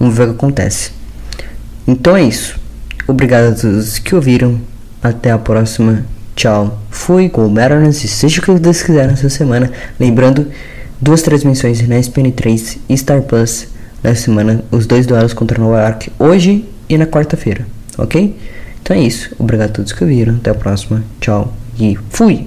Vamos 0.00 0.16
ver 0.16 0.24
o 0.24 0.26
que 0.28 0.36
acontece. 0.36 0.92
Então 1.86 2.16
é 2.16 2.22
isso. 2.22 2.58
Obrigado 3.06 3.52
a 3.52 3.54
todos 3.54 3.98
que 3.98 4.14
ouviram. 4.14 4.58
Até 5.02 5.30
a 5.30 5.38
próxima. 5.38 6.04
Tchau. 6.34 6.80
Fui 6.90 7.28
com 7.28 7.46
o 7.46 7.50
Mariners 7.50 8.02
e 8.02 8.08
seja 8.08 8.40
o 8.40 8.44
que 8.44 8.58
Deus 8.58 8.82
quiser 8.82 9.06
nessa 9.06 9.28
semana. 9.28 9.70
Lembrando, 9.98 10.46
duas 11.00 11.20
transmissões 11.20 11.86
na 11.86 11.96
SPN3 11.96 12.78
e 12.88 12.96
Star 12.96 13.20
Plus 13.22 13.68
na 14.02 14.14
semana. 14.14 14.64
Os 14.70 14.86
dois 14.86 15.06
duelos 15.06 15.34
contra 15.34 15.60
Nova 15.60 15.82
York 15.82 16.10
hoje 16.18 16.64
e 16.88 16.96
na 16.96 17.06
quarta-feira. 17.06 17.66
Ok? 17.98 18.36
Então 18.82 18.96
é 18.96 19.00
isso. 19.00 19.34
Obrigado 19.38 19.70
a 19.70 19.72
todos 19.72 19.92
que 19.92 20.02
ouviram. 20.02 20.36
Até 20.36 20.50
a 20.50 20.54
próxima. 20.54 21.04
Tchau. 21.20 21.52
E 21.78 21.98
fui. 22.08 22.46